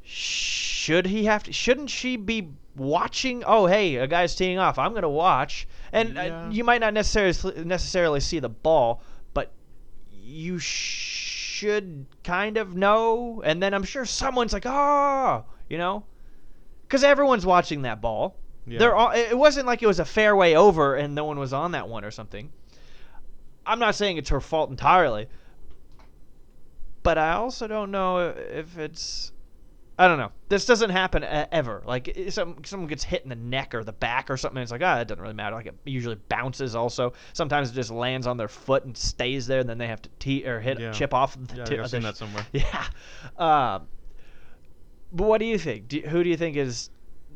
should 0.03 1.05
he 1.07 1.25
have 1.25 1.43
to? 1.43 1.53
Shouldn't 1.53 1.89
she 1.89 2.15
be 2.15 2.49
watching? 2.75 3.43
Oh, 3.45 3.65
hey, 3.65 3.95
a 3.95 4.07
guy's 4.07 4.35
teeing 4.35 4.57
off. 4.57 4.77
I'm 4.77 4.93
gonna 4.93 5.09
watch, 5.09 5.67
and 5.91 6.17
uh, 6.17 6.47
you 6.51 6.63
might 6.63 6.81
not 6.81 6.93
necessarily 6.93 7.63
necessarily 7.63 8.19
see 8.19 8.39
the 8.39 8.49
ball, 8.49 9.01
but 9.33 9.51
you 10.11 10.59
should 10.59 12.05
kind 12.23 12.57
of 12.57 12.75
know. 12.75 13.41
And 13.45 13.61
then 13.61 13.73
I'm 13.73 13.83
sure 13.83 14.05
someone's 14.05 14.53
like, 14.53 14.65
oh, 14.65 15.45
you 15.69 15.77
know, 15.77 16.03
because 16.83 17.03
everyone's 17.03 17.45
watching 17.45 17.83
that 17.83 18.01
ball. 18.01 18.35
Yeah. 18.65 18.79
They're 18.79 18.95
all, 18.95 19.11
it 19.11 19.37
wasn't 19.37 19.65
like 19.65 19.81
it 19.81 19.87
was 19.87 19.99
a 19.99 20.05
fairway 20.05 20.53
over 20.53 20.95
and 20.95 21.15
no 21.15 21.25
one 21.25 21.39
was 21.39 21.53
on 21.53 21.71
that 21.71 21.89
one 21.89 22.05
or 22.05 22.11
something. 22.11 22.51
I'm 23.65 23.79
not 23.79 23.95
saying 23.95 24.17
it's 24.17 24.29
her 24.29 24.41
fault 24.41 24.69
entirely, 24.69 25.27
but 27.03 27.17
I 27.17 27.33
also 27.33 27.67
don't 27.67 27.91
know 27.91 28.33
if 28.51 28.77
it's. 28.77 29.31
I 29.99 30.07
don't 30.07 30.17
know. 30.17 30.31
This 30.47 30.65
doesn't 30.65 30.91
happen 30.91 31.25
ever. 31.25 31.83
Like 31.85 32.17
some 32.29 32.63
someone 32.63 32.87
gets 32.87 33.03
hit 33.03 33.23
in 33.23 33.29
the 33.29 33.35
neck 33.35 33.75
or 33.75 33.83
the 33.83 33.91
back 33.91 34.29
or 34.29 34.37
something. 34.37 34.57
And 34.57 34.63
it's 34.63 34.71
like 34.71 34.81
ah, 34.81 35.01
it 35.01 35.09
doesn't 35.09 35.21
really 35.21 35.33
matter. 35.33 35.57
Like 35.57 35.65
it 35.65 35.75
usually 35.83 36.15
bounces. 36.15 36.73
Also, 36.73 37.11
sometimes 37.33 37.69
it 37.69 37.73
just 37.73 37.91
lands 37.91 38.25
on 38.25 38.37
their 38.37 38.47
foot 38.47 38.85
and 38.85 38.95
stays 38.95 39.45
there. 39.45 39.59
And 39.59 39.67
then 39.69 39.77
they 39.77 39.87
have 39.87 40.01
to 40.03 40.09
tee 40.17 40.47
or 40.47 40.61
hit 40.61 40.79
Yeah. 40.79 40.91
chip 40.93 41.13
off 41.13 41.37
the 41.37 41.57
Yeah, 41.57 41.63
tip 41.65 41.79
I've 41.81 41.89
seen 41.89 42.03
that 42.03 42.15
somewhere. 42.15 42.45
yeah. 42.53 42.85
Um, 43.37 43.89
but 45.11 45.27
what 45.27 45.39
do 45.39 45.45
you 45.45 45.57
think? 45.57 45.89
Do, 45.89 45.99
who 45.99 46.23
do 46.23 46.29
you 46.29 46.37
think 46.37 46.55
is? 46.55 46.89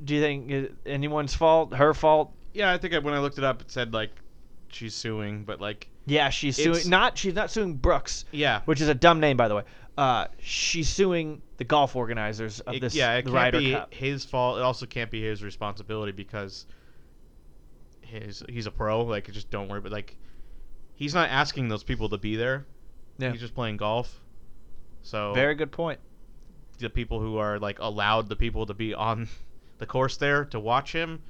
Do 0.06 0.16
you 0.16 0.22
think 0.22 0.72
anyone's 0.86 1.34
fault? 1.36 1.74
Her 1.76 1.94
fault? 1.94 2.32
Yeah, 2.54 2.72
I 2.72 2.78
think 2.78 2.94
I, 2.94 3.00
when 3.00 3.14
I 3.14 3.20
looked 3.20 3.38
it 3.38 3.44
up, 3.44 3.62
it 3.62 3.72
said 3.72 3.94
like 3.94 4.12
she's 4.70 4.96
suing, 4.96 5.44
but 5.44 5.60
like 5.60 5.90
Yeah, 6.06 6.30
she's 6.30 6.56
suing. 6.56 6.90
Not 6.90 7.18
she's 7.18 7.34
not 7.34 7.52
suing 7.52 7.74
Brooks, 7.76 8.24
yeah, 8.32 8.62
which 8.66 8.80
is 8.80 8.88
a 8.88 8.96
dumb 8.96 9.20
name 9.20 9.36
by 9.36 9.48
the 9.50 9.56
way. 9.56 9.64
Uh, 9.98 10.26
she's 10.40 10.90
suing 10.90 11.42
the 11.58 11.64
golf 11.64 11.96
organizers 11.96 12.60
of 12.62 12.76
it, 12.76 12.82
this. 12.82 12.96
yeah, 12.96 13.14
it 13.14 13.24
can't 13.24 13.36
Ryder 13.36 13.60
be 13.60 13.72
Cup. 13.74 13.94
his 13.94 14.26
fault. 14.26 14.58
It 14.58 14.64
also 14.64 14.86
can't 14.86 15.12
be 15.12 15.22
his 15.24 15.44
responsibility 15.44 16.12
because 16.12 16.66
his 18.02 18.44
he's 18.50 18.66
a 18.66 18.72
pro. 18.72 19.04
Like, 19.04 19.32
just 19.32 19.50
don't 19.52 19.68
worry. 19.68 19.82
But 19.82 19.92
like, 19.92 20.18
he's 20.96 21.14
not 21.14 21.30
asking 21.30 21.68
those 21.68 21.84
people 21.84 22.10
to 22.10 22.18
be 22.18 22.36
there. 22.36 22.66
Yeah. 23.20 23.32
He's 23.32 23.42
just 23.42 23.54
playing 23.54 23.78
golf. 23.78 24.20
So 25.04 25.34
Very 25.34 25.54
good 25.56 25.72
point. 25.72 26.00
the 26.80 26.90
people 26.90 27.20
who 27.20 27.38
are 27.38 27.60
like 27.60 27.78
allowed 27.80 28.30
the 28.30 28.36
people 28.36 28.66
to 28.66 28.74
be 28.74 28.94
on 28.94 29.28
the 29.78 29.86
course 29.86 30.18
there 30.18 30.46
to 30.46 30.60
watch 30.60 30.92
him 30.92 31.22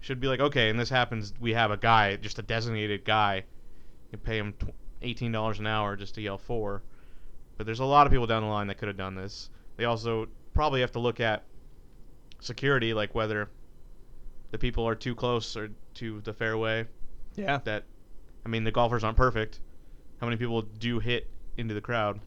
should 0.00 0.20
be 0.20 0.28
like, 0.28 0.38
okay, 0.40 0.68
and 0.68 0.78
this 0.78 0.90
happens, 0.90 1.32
we 1.40 1.54
have 1.54 1.70
a 1.70 1.78
guy, 1.78 2.14
just 2.16 2.38
a 2.38 2.42
designated 2.42 3.04
guy. 3.04 3.42
You 4.12 4.18
pay 4.18 4.36
him 4.38 4.54
eighteen 5.02 5.32
dollars 5.32 5.58
an 5.58 5.66
hour 5.66 5.96
just 5.96 6.14
to 6.14 6.20
yell 6.20 6.38
four. 6.38 6.82
But 7.56 7.66
there's 7.66 7.80
a 7.80 7.84
lot 7.84 8.06
of 8.06 8.12
people 8.12 8.26
down 8.26 8.42
the 8.42 8.48
line 8.48 8.66
that 8.66 8.78
could 8.78 8.88
have 8.88 8.96
done 8.96 9.14
this. 9.14 9.50
They 9.76 9.84
also 9.84 10.28
probably 10.54 10.80
have 10.80 10.92
to 10.92 10.98
look 10.98 11.20
at 11.20 11.44
security, 12.40 12.94
like 12.94 13.14
whether 13.14 13.48
the 14.50 14.58
people 14.58 14.86
are 14.86 14.94
too 14.94 15.14
close 15.14 15.56
or 15.56 15.70
to 15.94 16.20
the 16.20 16.32
fairway. 16.32 16.86
Yeah. 17.34 17.60
That, 17.64 17.84
I 18.44 18.48
mean, 18.48 18.64
the 18.64 18.70
golfers 18.70 19.04
aren't 19.04 19.16
perfect. 19.16 19.60
How 20.20 20.26
many 20.26 20.36
people 20.36 20.62
do 20.62 20.98
hit 20.98 21.28
into 21.56 21.74
the 21.74 21.80
crowd? 21.80 22.20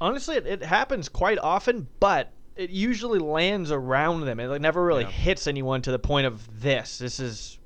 Honestly, 0.00 0.36
it, 0.36 0.46
it 0.46 0.62
happens 0.62 1.08
quite 1.08 1.38
often, 1.38 1.88
but 2.00 2.32
it 2.56 2.70
usually 2.70 3.18
lands 3.18 3.70
around 3.70 4.22
them. 4.22 4.40
It 4.40 4.48
like, 4.48 4.60
never 4.60 4.84
really 4.84 5.04
Yeah. 5.04 5.10
hits 5.10 5.46
anyone 5.46 5.82
to 5.82 5.90
the 5.90 5.98
point 5.98 6.26
of 6.26 6.60
this. 6.60 6.98
This 6.98 7.20
is. 7.20 7.58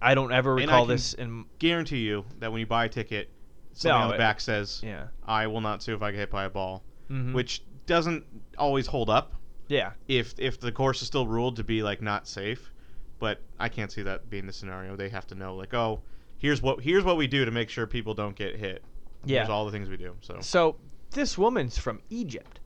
I 0.00 0.14
don't 0.14 0.30
ever 0.32 0.54
recall 0.54 0.86
this 0.86 1.14
And 1.14 1.46
Guarantee 1.58 1.98
you 1.98 2.24
that 2.38 2.52
when 2.52 2.60
you 2.60 2.66
buy 2.66 2.84
a 2.84 2.88
ticket, 2.88 3.30
something 3.78 3.96
No, 3.98 4.04
on 4.04 4.08
the 4.08 4.14
it- 4.14 4.18
back 4.18 4.40
says, 4.40 4.80
Yeah. 4.84 5.08
I 5.26 5.46
will 5.46 5.60
not 5.60 5.82
sue 5.82 5.94
if 5.94 6.02
I 6.02 6.10
get 6.10 6.18
hit 6.18 6.30
by 6.30 6.44
a 6.44 6.50
ball, 6.50 6.82
Mhm. 7.10 7.32
which 7.32 7.62
doesn't 7.86 8.24
always 8.58 8.86
hold 8.86 9.08
up 9.10 9.34
Yeah. 9.68 9.92
if 10.08 10.34
if 10.38 10.60
the 10.60 10.72
course 10.72 11.00
is 11.02 11.08
still 11.08 11.26
ruled 11.26 11.56
to 11.56 11.64
be 11.64 11.82
like 11.82 12.02
not 12.02 12.26
safe. 12.26 12.72
But 13.18 13.40
I 13.58 13.68
can't 13.68 13.90
see 13.90 14.02
that 14.02 14.30
being 14.30 14.46
the 14.46 14.52
scenario. 14.52 14.94
They 14.94 15.08
have 15.08 15.26
to 15.28 15.34
know 15.34 15.54
like, 15.56 15.74
oh, 15.74 16.02
here's 16.38 16.62
what 16.62 16.80
here's 16.82 17.04
what 17.04 17.16
we 17.16 17.26
do 17.26 17.44
to 17.44 17.50
make 17.50 17.68
sure 17.70 17.86
people 17.86 18.14
don't 18.14 18.36
get 18.36 18.56
hit. 18.56 18.82
Yeah. 19.24 19.38
Here's 19.38 19.48
all 19.48 19.64
the 19.64 19.72
things 19.72 19.88
we 19.88 19.96
do. 19.96 20.16
So 20.20 20.38
So 20.40 20.76
this 21.10 21.36
woman's 21.38 21.78
from 21.78 22.00
Egypt, 22.10 22.60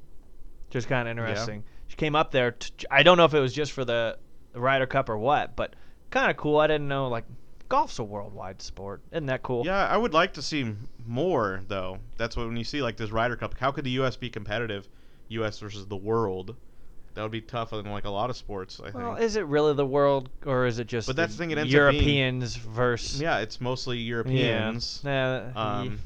Just 0.70 0.88
kind 0.88 1.06
of 1.08 1.10
interesting. 1.18 1.64
She 1.88 1.96
came 1.96 2.16
up 2.16 2.30
there. 2.30 2.52
To, 2.52 2.72
I 2.90 3.02
don't 3.02 3.16
know 3.18 3.24
if 3.26 3.34
it 3.34 3.40
was 3.40 3.52
just 3.52 3.72
for 3.72 3.84
the, 3.84 4.18
the 4.52 4.60
Ryder 4.60 4.86
Cup 4.86 5.08
or 5.10 5.18
what, 5.18 5.54
but 5.56 5.74
kind 6.10 6.30
of 6.30 6.36
cool. 6.38 6.58
I 6.58 6.66
didn't 6.66 6.88
know 6.88 7.08
like 7.08 7.24
golf's 7.72 7.98
a 7.98 8.04
worldwide 8.04 8.60
sport. 8.60 9.00
Isn't 9.10 9.26
that 9.26 9.42
cool? 9.42 9.64
yeah, 9.64 9.86
I 9.86 9.96
would 9.96 10.12
like 10.12 10.34
to 10.34 10.42
see 10.42 10.74
more 11.06 11.62
though. 11.68 11.98
That's 12.18 12.36
what 12.36 12.46
when 12.46 12.56
you 12.56 12.64
see 12.64 12.82
like 12.82 12.96
this 12.98 13.10
Ryder 13.10 13.36
Cup, 13.36 13.54
how 13.58 13.70
could 13.72 13.84
the 13.84 13.90
U.S. 13.92 14.14
be 14.16 14.28
competitive? 14.28 14.88
U.S. 15.28 15.58
versus 15.58 15.86
the 15.86 15.96
world. 15.96 16.54
That 17.14 17.22
would 17.22 17.30
be 17.32 17.40
tough 17.40 17.72
in 17.72 17.84
like 17.90 18.04
a 18.04 18.10
lot 18.10 18.28
of 18.30 18.36
sports. 18.36 18.78
I 18.80 18.84
think. 18.90 18.96
Well, 18.96 19.16
is 19.16 19.36
it 19.36 19.46
really 19.46 19.72
the 19.74 19.86
world, 19.86 20.28
or 20.46 20.66
is 20.66 20.78
it 20.78 20.86
just 20.86 21.06
But 21.06 21.16
that's 21.16 21.32
the 21.32 21.38
thing, 21.38 21.50
it 21.50 21.58
ends 21.58 21.74
up 21.74 21.90
being- 21.90 22.02
Europeans 22.04 22.56
versus? 22.56 23.20
yeah, 23.20 23.38
it's 23.38 23.60
mostly 23.60 23.98
Europeans. 23.98 25.00
Yeah. 25.04 25.50
Uh, 25.56 25.60
Um, 25.60 25.98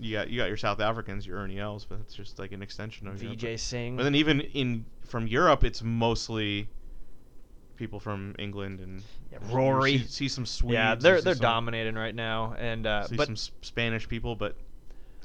you 0.00 0.12
got 0.16 0.28
you 0.28 0.38
got 0.40 0.48
your 0.48 0.56
South 0.56 0.80
Africans, 0.80 1.24
your 1.26 1.38
Ernie 1.38 1.60
Els, 1.60 1.84
but 1.84 2.00
it's 2.00 2.14
just 2.14 2.38
like 2.40 2.50
an 2.52 2.62
extension 2.62 3.06
of 3.06 3.22
Europe. 3.22 3.38
VJ 3.38 3.60
Singh. 3.60 3.96
But 3.96 4.02
then 4.02 4.14
even 4.16 4.40
in 4.40 4.84
from 5.06 5.26
Europe, 5.28 5.62
it's 5.62 5.82
mostly 5.82 6.68
people 7.76 8.00
from 8.00 8.34
England 8.38 8.80
and 8.80 9.02
Yeah, 9.30 9.38
Rory. 9.50 9.98
See, 9.98 10.06
see 10.06 10.28
some 10.28 10.46
Swedes. 10.46 10.74
yeah, 10.74 10.94
they're 10.94 11.20
they're 11.20 11.34
some, 11.34 11.42
dominating 11.42 11.94
right 11.94 12.14
now, 12.14 12.54
and 12.58 12.86
uh, 12.86 13.06
See 13.06 13.16
but 13.16 13.26
some 13.26 13.36
Spanish 13.62 14.08
people, 14.08 14.36
but 14.36 14.56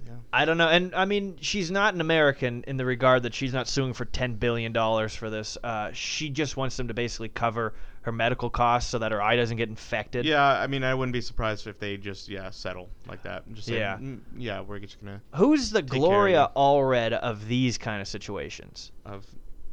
yeah, 0.05 0.13
I 0.31 0.45
don't 0.45 0.57
know. 0.57 0.69
And 0.69 0.93
I 0.95 1.05
mean, 1.05 1.37
she's 1.41 1.69
not 1.71 1.93
an 1.93 2.01
American 2.01 2.63
in 2.67 2.77
the 2.77 2.85
regard 2.85 3.23
that 3.23 3.33
she's 3.33 3.53
not 3.53 3.67
suing 3.67 3.93
for 3.93 4.05
ten 4.05 4.35
billion 4.35 4.71
dollars 4.71 5.13
for 5.13 5.29
this. 5.29 5.57
Uh, 5.63 5.91
she 5.91 6.29
just 6.29 6.55
wants 6.55 6.77
them 6.77 6.87
to 6.87 6.93
basically 6.93 7.29
cover 7.29 7.73
her 8.03 8.11
medical 8.13 8.49
costs 8.49 8.89
so 8.89 8.99
that 8.99 9.11
her 9.11 9.21
eye 9.21 9.35
doesn't 9.35 9.57
get 9.57 9.67
infected. 9.67 10.23
yeah. 10.25 10.41
I 10.45 10.65
mean, 10.67 10.81
I 10.85 10.93
wouldn't 10.95 11.11
be 11.11 11.19
surprised 11.19 11.67
if 11.67 11.77
they 11.77 11.97
just 11.97 12.29
yeah 12.29 12.49
settle 12.51 12.89
like 13.09 13.21
that. 13.23 13.43
Just 13.53 13.67
say, 13.67 13.79
Yeah. 13.79 13.97
"Mm, 13.97 14.21
yeah, 14.37 14.61
we're 14.61 14.79
just 14.79 14.97
gonna 15.01 15.21
Who's 15.35 15.71
the 15.71 15.81
Gloria. 15.81 16.49
Allred 16.55 17.11
of 17.11 17.47
these 17.49 17.77
kind 17.77 18.01
of 18.01 18.07
situations? 18.07 18.93
of 19.05 19.25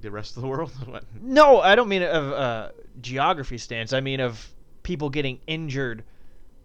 the 0.04 0.10
rest 0.12 0.36
of 0.36 0.42
the 0.42 0.48
world. 0.48 0.70
No, 1.20 1.60
I 1.60 1.74
don't 1.74 1.88
mean 1.88 2.02
of 2.02 2.32
uh, 2.32 2.68
geography 3.00 3.58
stance. 3.58 3.92
I 3.92 4.00
mean 4.00 4.20
of 4.20 4.52
people 4.84 5.10
getting 5.10 5.40
injured, 5.46 6.04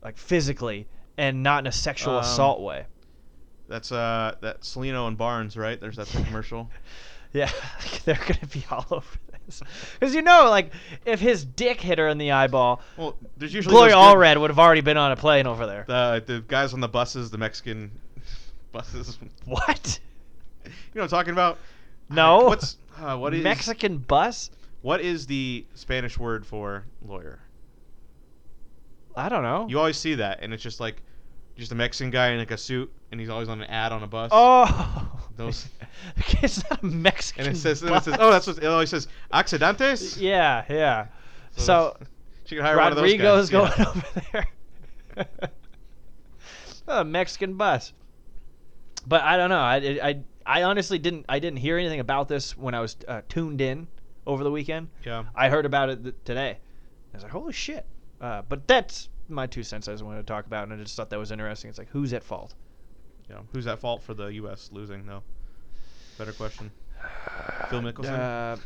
like 0.03 0.17
physically, 0.17 0.87
and 1.17 1.41
not 1.41 1.63
in 1.63 1.67
a 1.67 1.71
sexual 1.71 2.15
Um, 2.15 2.21
assault 2.21 2.61
way. 2.61 2.85
That's 3.67 3.91
uh 3.91 4.35
that 4.41 4.61
Cellino 4.61 5.07
and 5.07 5.17
Barnes, 5.17 5.55
right? 5.57 5.79
There's 5.79 5.95
that 5.97 6.07
commercial. 6.07 6.69
Yeah, 7.31 7.51
they're 8.05 8.15
gonna 8.15 8.47
be 8.51 8.65
all 8.71 8.87
over 8.89 9.05
this 9.45 9.61
because 9.99 10.15
you 10.15 10.23
know, 10.23 10.49
like 10.49 10.71
if 11.05 11.19
his 11.19 11.45
dick 11.45 11.79
hit 11.79 11.99
her 11.99 12.07
in 12.07 12.17
the 12.17 12.31
eyeball, 12.31 12.81
Well, 12.97 13.17
there's 13.37 13.53
usually 13.53 13.71
Gloria 13.71 13.93
Allred 13.93 14.41
would 14.41 14.49
have 14.49 14.57
already 14.57 14.81
been 14.81 14.97
on 14.97 15.11
a 15.11 15.15
plane 15.15 15.45
over 15.45 15.67
there. 15.67 15.85
The 15.87 16.23
the 16.25 16.43
guys 16.47 16.73
on 16.73 16.79
the 16.79 16.87
buses, 16.87 17.29
the 17.29 17.37
Mexican 17.37 17.91
buses. 18.71 19.19
What? 19.45 19.99
You 20.65 20.71
know 20.95 21.01
what 21.01 21.03
I'm 21.03 21.09
talking 21.09 21.33
about? 21.33 21.59
No. 22.09 22.45
What's 22.45 22.77
uh, 22.97 23.17
what 23.17 23.33
is 23.33 23.43
Mexican 23.43 23.97
bus? 23.97 24.51
what 24.81 25.01
is 25.01 25.27
the 25.27 25.65
Spanish 25.75 26.17
word 26.17 26.45
for 26.45 26.85
lawyer? 27.05 27.39
I 29.15 29.29
don't 29.29 29.43
know. 29.43 29.67
You 29.69 29.77
always 29.77 29.97
see 29.97 30.15
that, 30.15 30.39
and 30.41 30.53
it's 30.53 30.63
just 30.63 30.79
like 30.79 31.01
just 31.57 31.71
a 31.71 31.75
Mexican 31.75 32.09
guy 32.09 32.29
in 32.29 32.39
like 32.39 32.51
a 32.51 32.57
suit, 32.57 32.91
and 33.11 33.19
he's 33.19 33.29
always 33.29 33.49
on 33.49 33.61
an 33.61 33.69
ad 33.69 33.91
on 33.91 34.01
a 34.01 34.07
bus. 34.07 34.29
oh, 34.33 35.11
Those- 35.35 35.67
it's 36.41 36.67
not 36.69 36.81
a 36.81 36.85
Mexican. 36.85 37.45
And 37.47 37.55
it 37.55 37.59
says, 37.59 37.83
and 37.83 37.93
it 37.93 38.03
says, 38.03 38.15
oh, 38.19 38.31
that's 38.31 38.47
what 38.47 38.57
it 38.57 38.65
always 38.65 38.89
says, 38.89 39.07
accidentes. 39.33 40.19
Yeah, 40.21 40.63
yeah. 40.69 41.07
So 41.51 41.61
So, 41.63 41.97
she 42.45 42.55
could 42.55 42.63
hire 42.63 42.77
one 42.77 42.91
of 42.91 42.95
those 42.95 43.11
Rodrigo's 43.11 43.49
guys. 43.49 43.75
going 43.75 43.91
yeah. 44.33 44.39
over 44.39 44.47
there. 45.17 45.49
a 46.87 47.03
Mexican 47.03 47.55
bus. 47.55 47.93
But 49.05 49.21
I 49.21 49.37
don't 49.37 49.49
know. 49.49 49.59
I, 49.59 49.75
I, 49.75 50.23
I 50.49 50.63
honestly 50.63 50.97
didn't. 50.97 51.25
I 51.29 51.37
didn't 51.37 51.59
hear 51.59 51.77
anything 51.77 51.99
about 51.99 52.27
this 52.27 52.57
when 52.57 52.73
I 52.73 52.79
was 52.79 52.97
uh, 53.07 53.21
tuned 53.29 53.61
in 53.61 53.87
over 54.25 54.43
the 54.43 54.49
weekend. 54.49 54.89
Yeah. 55.05 55.25
I 55.35 55.47
heard 55.47 55.65
about 55.67 55.89
it 55.89 56.03
th- 56.03 56.15
today. 56.25 56.57
I 57.13 57.17
was 57.17 57.21
like, 57.23 57.31
holy 57.31 57.53
shit. 57.53 57.85
Uh, 58.19 58.41
but 58.49 58.67
that's 58.67 59.09
my 59.27 59.45
two 59.45 59.61
cents 59.61 59.87
I 59.87 59.91
just 59.91 60.03
wanted 60.03 60.25
to 60.25 60.25
talk 60.33 60.47
about, 60.47 60.63
and 60.63 60.73
I 60.73 60.83
just 60.83 60.95
thought 60.95 61.11
that 61.11 61.19
was 61.19 61.31
interesting. 61.31 61.69
It's 61.69 61.77
like 61.77 61.89
who's 61.89 62.13
at 62.13 62.23
fault? 62.23 62.55
Yeah. 63.29 63.41
Who's 63.53 63.67
at 63.67 63.77
fault 63.79 64.01
for 64.01 64.15
the 64.15 64.25
U.S. 64.41 64.69
losing 64.73 65.05
though? 65.05 65.21
Better 66.17 66.31
question. 66.33 66.71
Phil 67.69 67.81
Mickelson. 67.81 68.19
Uh, 68.19 68.57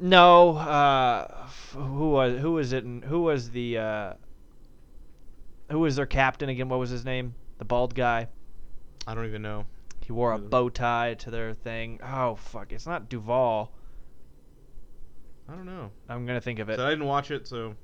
no. 0.00 0.56
Uh, 0.56 1.28
f- 1.44 1.76
who 1.78 2.10
was 2.10 2.40
who 2.40 2.52
was 2.52 2.72
it? 2.72 2.82
and 2.82 3.04
Who 3.04 3.22
was 3.22 3.50
the 3.50 3.78
uh, 3.78 4.12
who 5.70 5.78
was 5.78 5.94
their 5.94 6.06
captain 6.06 6.48
again? 6.48 6.68
What 6.68 6.80
was 6.80 6.90
his 6.90 7.04
name? 7.04 7.34
The 7.58 7.64
bald 7.64 7.94
guy. 7.94 8.26
I 9.06 9.14
don't 9.14 9.26
even 9.26 9.42
know. 9.42 9.64
He 10.04 10.12
wore 10.12 10.32
a 10.32 10.38
bow 10.38 10.68
tie 10.68 11.14
to 11.14 11.30
their 11.30 11.54
thing. 11.54 11.98
Oh 12.04 12.34
fuck! 12.34 12.72
It's 12.72 12.86
not 12.86 13.08
Duval. 13.08 13.72
I 15.48 15.52
don't 15.54 15.64
know. 15.64 15.90
I'm 16.10 16.26
gonna 16.26 16.42
think 16.42 16.58
of 16.58 16.68
it. 16.68 16.76
So 16.76 16.86
I 16.86 16.90
didn't 16.90 17.06
watch 17.06 17.30
it, 17.30 17.48
so 17.48 17.74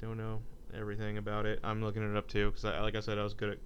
don't 0.00 0.16
know 0.16 0.42
everything 0.74 1.18
about 1.18 1.46
it. 1.46 1.60
I'm 1.62 1.84
looking 1.84 2.02
it 2.02 2.16
up 2.16 2.26
too 2.26 2.50
because, 2.50 2.64
I, 2.64 2.80
like 2.80 2.96
I 2.96 3.00
said, 3.00 3.16
I 3.16 3.22
was 3.22 3.34
good 3.34 3.50
at 3.50 3.58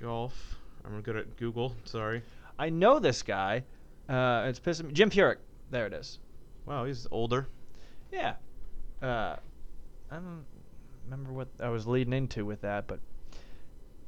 golf. 0.00 0.56
I'm 0.84 1.00
good 1.02 1.16
at 1.16 1.36
Google. 1.36 1.76
Sorry. 1.84 2.20
I 2.58 2.68
know 2.68 2.98
this 2.98 3.22
guy. 3.22 3.62
Uh, 4.08 4.46
it's 4.48 4.58
pissing 4.58 4.86
me. 4.86 4.92
Jim 4.92 5.08
Furyk. 5.08 5.36
There 5.70 5.86
it 5.86 5.92
is. 5.92 6.18
Wow, 6.66 6.84
he's 6.84 7.06
older. 7.12 7.46
Yeah. 8.10 8.34
Uh, 9.00 9.36
I 10.10 10.16
don't 10.16 10.44
remember 11.04 11.32
what 11.32 11.46
I 11.60 11.68
was 11.68 11.86
leading 11.86 12.12
into 12.12 12.44
with 12.44 12.62
that, 12.62 12.88
but 12.88 12.98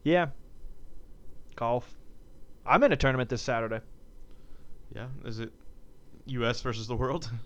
yeah. 0.02 0.26
Golf. 1.54 1.94
I'm 2.64 2.82
in 2.82 2.92
a 2.92 2.96
tournament 2.96 3.28
this 3.28 3.42
Saturday. 3.42 3.80
Yeah. 4.94 5.08
Is 5.24 5.40
it 5.40 5.52
U.S. 6.26 6.60
versus 6.60 6.86
the 6.86 6.96
world? 6.96 7.30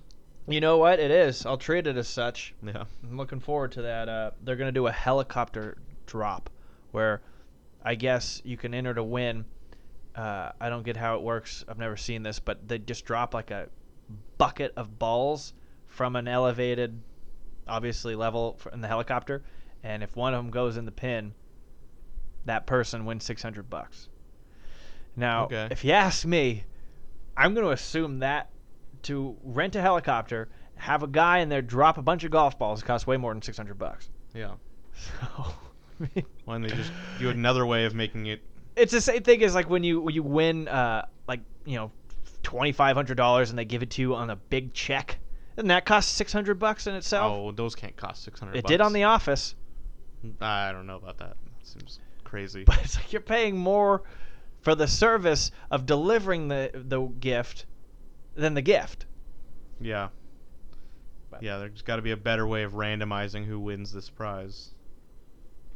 You 0.48 0.60
know 0.60 0.78
what? 0.78 1.00
It 1.00 1.10
is. 1.10 1.44
I'll 1.44 1.58
treat 1.58 1.88
it 1.88 1.96
as 1.96 2.06
such. 2.06 2.54
yeah. 2.62 2.84
I'm 3.02 3.16
looking 3.16 3.40
forward 3.40 3.72
to 3.72 3.82
that. 3.82 4.08
Uh, 4.08 4.30
they're 4.44 4.54
going 4.54 4.68
to 4.68 4.72
do 4.72 4.86
a 4.86 4.92
helicopter 4.92 5.76
drop 6.06 6.50
where 6.92 7.20
I 7.82 7.96
guess 7.96 8.40
you 8.44 8.56
can 8.56 8.72
enter 8.72 8.94
to 8.94 9.02
win. 9.02 9.44
Uh, 10.14 10.52
I 10.60 10.68
don't 10.68 10.84
get 10.84 10.96
how 10.96 11.16
it 11.16 11.22
works. 11.22 11.64
I've 11.66 11.78
never 11.78 11.96
seen 11.96 12.22
this, 12.22 12.38
but 12.38 12.68
they 12.68 12.78
just 12.78 13.04
drop 13.04 13.34
like 13.34 13.50
a 13.50 13.68
bucket 14.38 14.72
of 14.76 15.00
balls 15.00 15.52
from 15.88 16.14
an 16.14 16.28
elevated, 16.28 17.02
obviously 17.66 18.14
level 18.14 18.56
in 18.72 18.80
the 18.80 18.88
helicopter, 18.88 19.42
and 19.82 20.02
if 20.04 20.14
one 20.14 20.32
of 20.32 20.38
them 20.44 20.52
goes 20.52 20.76
in 20.76 20.84
the 20.84 20.92
pin, 20.92 21.34
that 22.44 22.68
person 22.68 23.04
wins 23.04 23.24
600 23.24 23.68
bucks. 23.68 24.08
Now, 25.16 25.44
Okay. 25.46 25.68
if 25.70 25.84
you 25.84 25.92
ask 25.92 26.24
me, 26.26 26.64
I'm 27.36 27.54
going 27.54 27.66
to 27.66 27.72
assume 27.72 28.18
that 28.20 28.50
to 29.02 29.36
rent 29.42 29.74
a 29.76 29.80
helicopter, 29.80 30.48
have 30.76 31.02
a 31.02 31.06
guy 31.06 31.38
in 31.38 31.48
there 31.48 31.62
drop 31.62 31.96
a 31.98 32.02
bunch 32.02 32.24
of 32.24 32.30
golf 32.30 32.58
balls 32.58 32.82
costs 32.82 33.06
way 33.06 33.16
more 33.16 33.32
than 33.32 33.42
600 33.42 33.78
bucks. 33.78 34.10
Yeah. 34.34 34.52
So, 34.98 35.26
I 36.00 36.08
mean, 36.14 36.24
Why 36.46 36.54
don't 36.54 36.62
they 36.62 36.68
just 36.70 36.90
do 37.18 37.28
another 37.30 37.66
way 37.66 37.84
of 37.84 37.94
making 37.94 38.26
it? 38.26 38.40
it's 38.76 38.92
the 38.92 39.00
same 39.00 39.22
thing 39.22 39.42
as 39.42 39.54
like 39.54 39.68
when 39.70 39.82
you 39.84 40.00
when 40.02 40.14
you 40.14 40.22
win 40.22 40.68
uh 40.68 41.04
like 41.26 41.40
you 41.64 41.76
know 41.76 41.90
twenty 42.42 42.72
five 42.72 42.94
hundred 42.96 43.16
dollars 43.16 43.48
and 43.50 43.58
they 43.58 43.64
give 43.64 43.82
it 43.82 43.88
to 43.90 44.02
you 44.02 44.14
on 44.14 44.28
a 44.30 44.36
big 44.36 44.72
check. 44.74 45.18
Doesn't 45.56 45.68
that 45.68 45.84
costs 45.86 46.12
six 46.12 46.32
hundred 46.32 46.58
bucks 46.58 46.86
in 46.86 46.94
itself? 46.94 47.32
Oh, 47.34 47.52
those 47.52 47.74
can't 47.74 47.96
cost 47.96 48.22
600. 48.24 48.56
it 48.56 48.66
did 48.66 48.80
on 48.82 48.92
The 48.94 49.04
Office, 49.04 49.54
I 50.40 50.72
don't 50.72 50.86
know 50.86 50.96
about 50.96 51.18
that. 51.18 51.36
That 51.44 51.66
seems 51.66 52.00
crazy. 52.24 52.64
but 52.66 52.78
it's 52.82 52.96
like 52.96 53.12
you're 53.12 53.22
paying 53.22 53.56
more 53.56 54.02
for 54.66 54.74
the 54.74 54.88
service 54.88 55.52
of 55.70 55.86
delivering 55.86 56.48
the 56.48 56.72
the 56.74 57.00
gift 57.00 57.66
than 58.34 58.54
the 58.54 58.60
gift. 58.62 59.06
Yeah. 59.80 60.08
But- 61.30 61.44
Yeah, 61.44 61.58
there's 61.58 61.82
got 61.82 61.96
to 61.96 62.02
be 62.02 62.10
a 62.10 62.16
better 62.16 62.44
way 62.48 62.64
of 62.64 62.72
randomizing 62.72 63.44
who 63.44 63.60
wins 63.60 63.92
this 63.92 64.10
prize. 64.10 64.70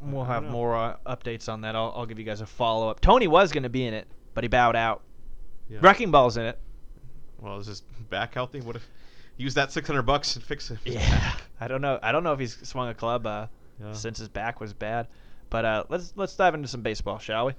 We'll 0.02 0.24
have 0.24 0.42
know. 0.42 0.50
more 0.50 0.74
uh, 0.74 0.96
updates 1.06 1.48
on 1.48 1.60
that. 1.60 1.76
I'll, 1.76 1.92
I'll 1.94 2.04
give 2.06 2.18
you 2.18 2.24
guys 2.24 2.40
a 2.40 2.46
follow 2.46 2.88
up. 2.88 3.00
Tony 3.00 3.28
was 3.28 3.52
going 3.52 3.62
to 3.62 3.68
be 3.68 3.86
in 3.86 3.94
it, 3.94 4.08
but 4.34 4.42
he 4.42 4.48
bowed 4.48 4.74
out. 4.74 5.02
Yeah. 5.68 5.78
Wrecking 5.82 6.10
Ball's 6.10 6.36
in 6.36 6.46
it. 6.46 6.58
Well, 7.38 7.58
is 7.58 7.68
his 7.68 7.82
back 8.10 8.34
healthy? 8.34 8.60
What 8.60 8.74
if 8.74 8.88
use 9.36 9.54
that 9.54 9.70
600 9.70 10.02
bucks 10.02 10.34
and 10.34 10.44
fix 10.44 10.68
it? 10.72 10.78
Yeah, 10.84 11.34
I 11.60 11.68
don't 11.68 11.80
know. 11.80 12.00
I 12.02 12.10
don't 12.10 12.24
know 12.24 12.32
if 12.32 12.40
he's 12.40 12.56
swung 12.66 12.88
a 12.88 12.94
club 12.94 13.24
uh, 13.24 13.46
Yeah. 13.80 13.92
since 13.92 14.18
his 14.18 14.28
back 14.28 14.58
was 14.58 14.72
bad. 14.72 15.06
But 15.48 15.64
uh, 15.64 15.84
let's 15.88 16.12
let's 16.16 16.34
dive 16.34 16.54
into 16.54 16.66
some 16.66 16.82
baseball, 16.82 17.18
shall 17.20 17.46
we? 17.46 17.52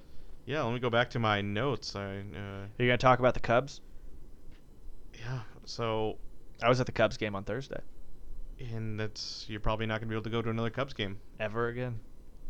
Yeah, 0.45 0.63
let 0.63 0.73
me 0.73 0.79
go 0.79 0.89
back 0.89 1.09
to 1.11 1.19
my 1.19 1.41
notes. 1.41 1.95
I 1.95 2.17
uh, 2.19 2.65
You're 2.77 2.87
gonna 2.87 2.97
talk 2.97 3.19
about 3.19 3.33
the 3.33 3.39
Cubs. 3.39 3.81
yeah. 5.19 5.39
So, 5.65 6.17
I 6.61 6.69
was 6.69 6.79
at 6.79 6.85
the 6.87 6.91
Cubs 6.91 7.17
game 7.17 7.35
on 7.35 7.43
Thursday. 7.43 7.79
and 8.59 8.99
that's 8.99 9.45
you're 9.47 9.59
probably 9.59 9.85
not 9.85 9.95
going 9.99 10.07
to 10.07 10.09
be 10.09 10.15
able 10.15 10.23
to 10.23 10.29
go 10.29 10.41
to 10.41 10.49
another 10.49 10.69
Cubs 10.69 10.93
game. 10.93 11.19
Ever 11.39 11.67
again? 11.69 11.99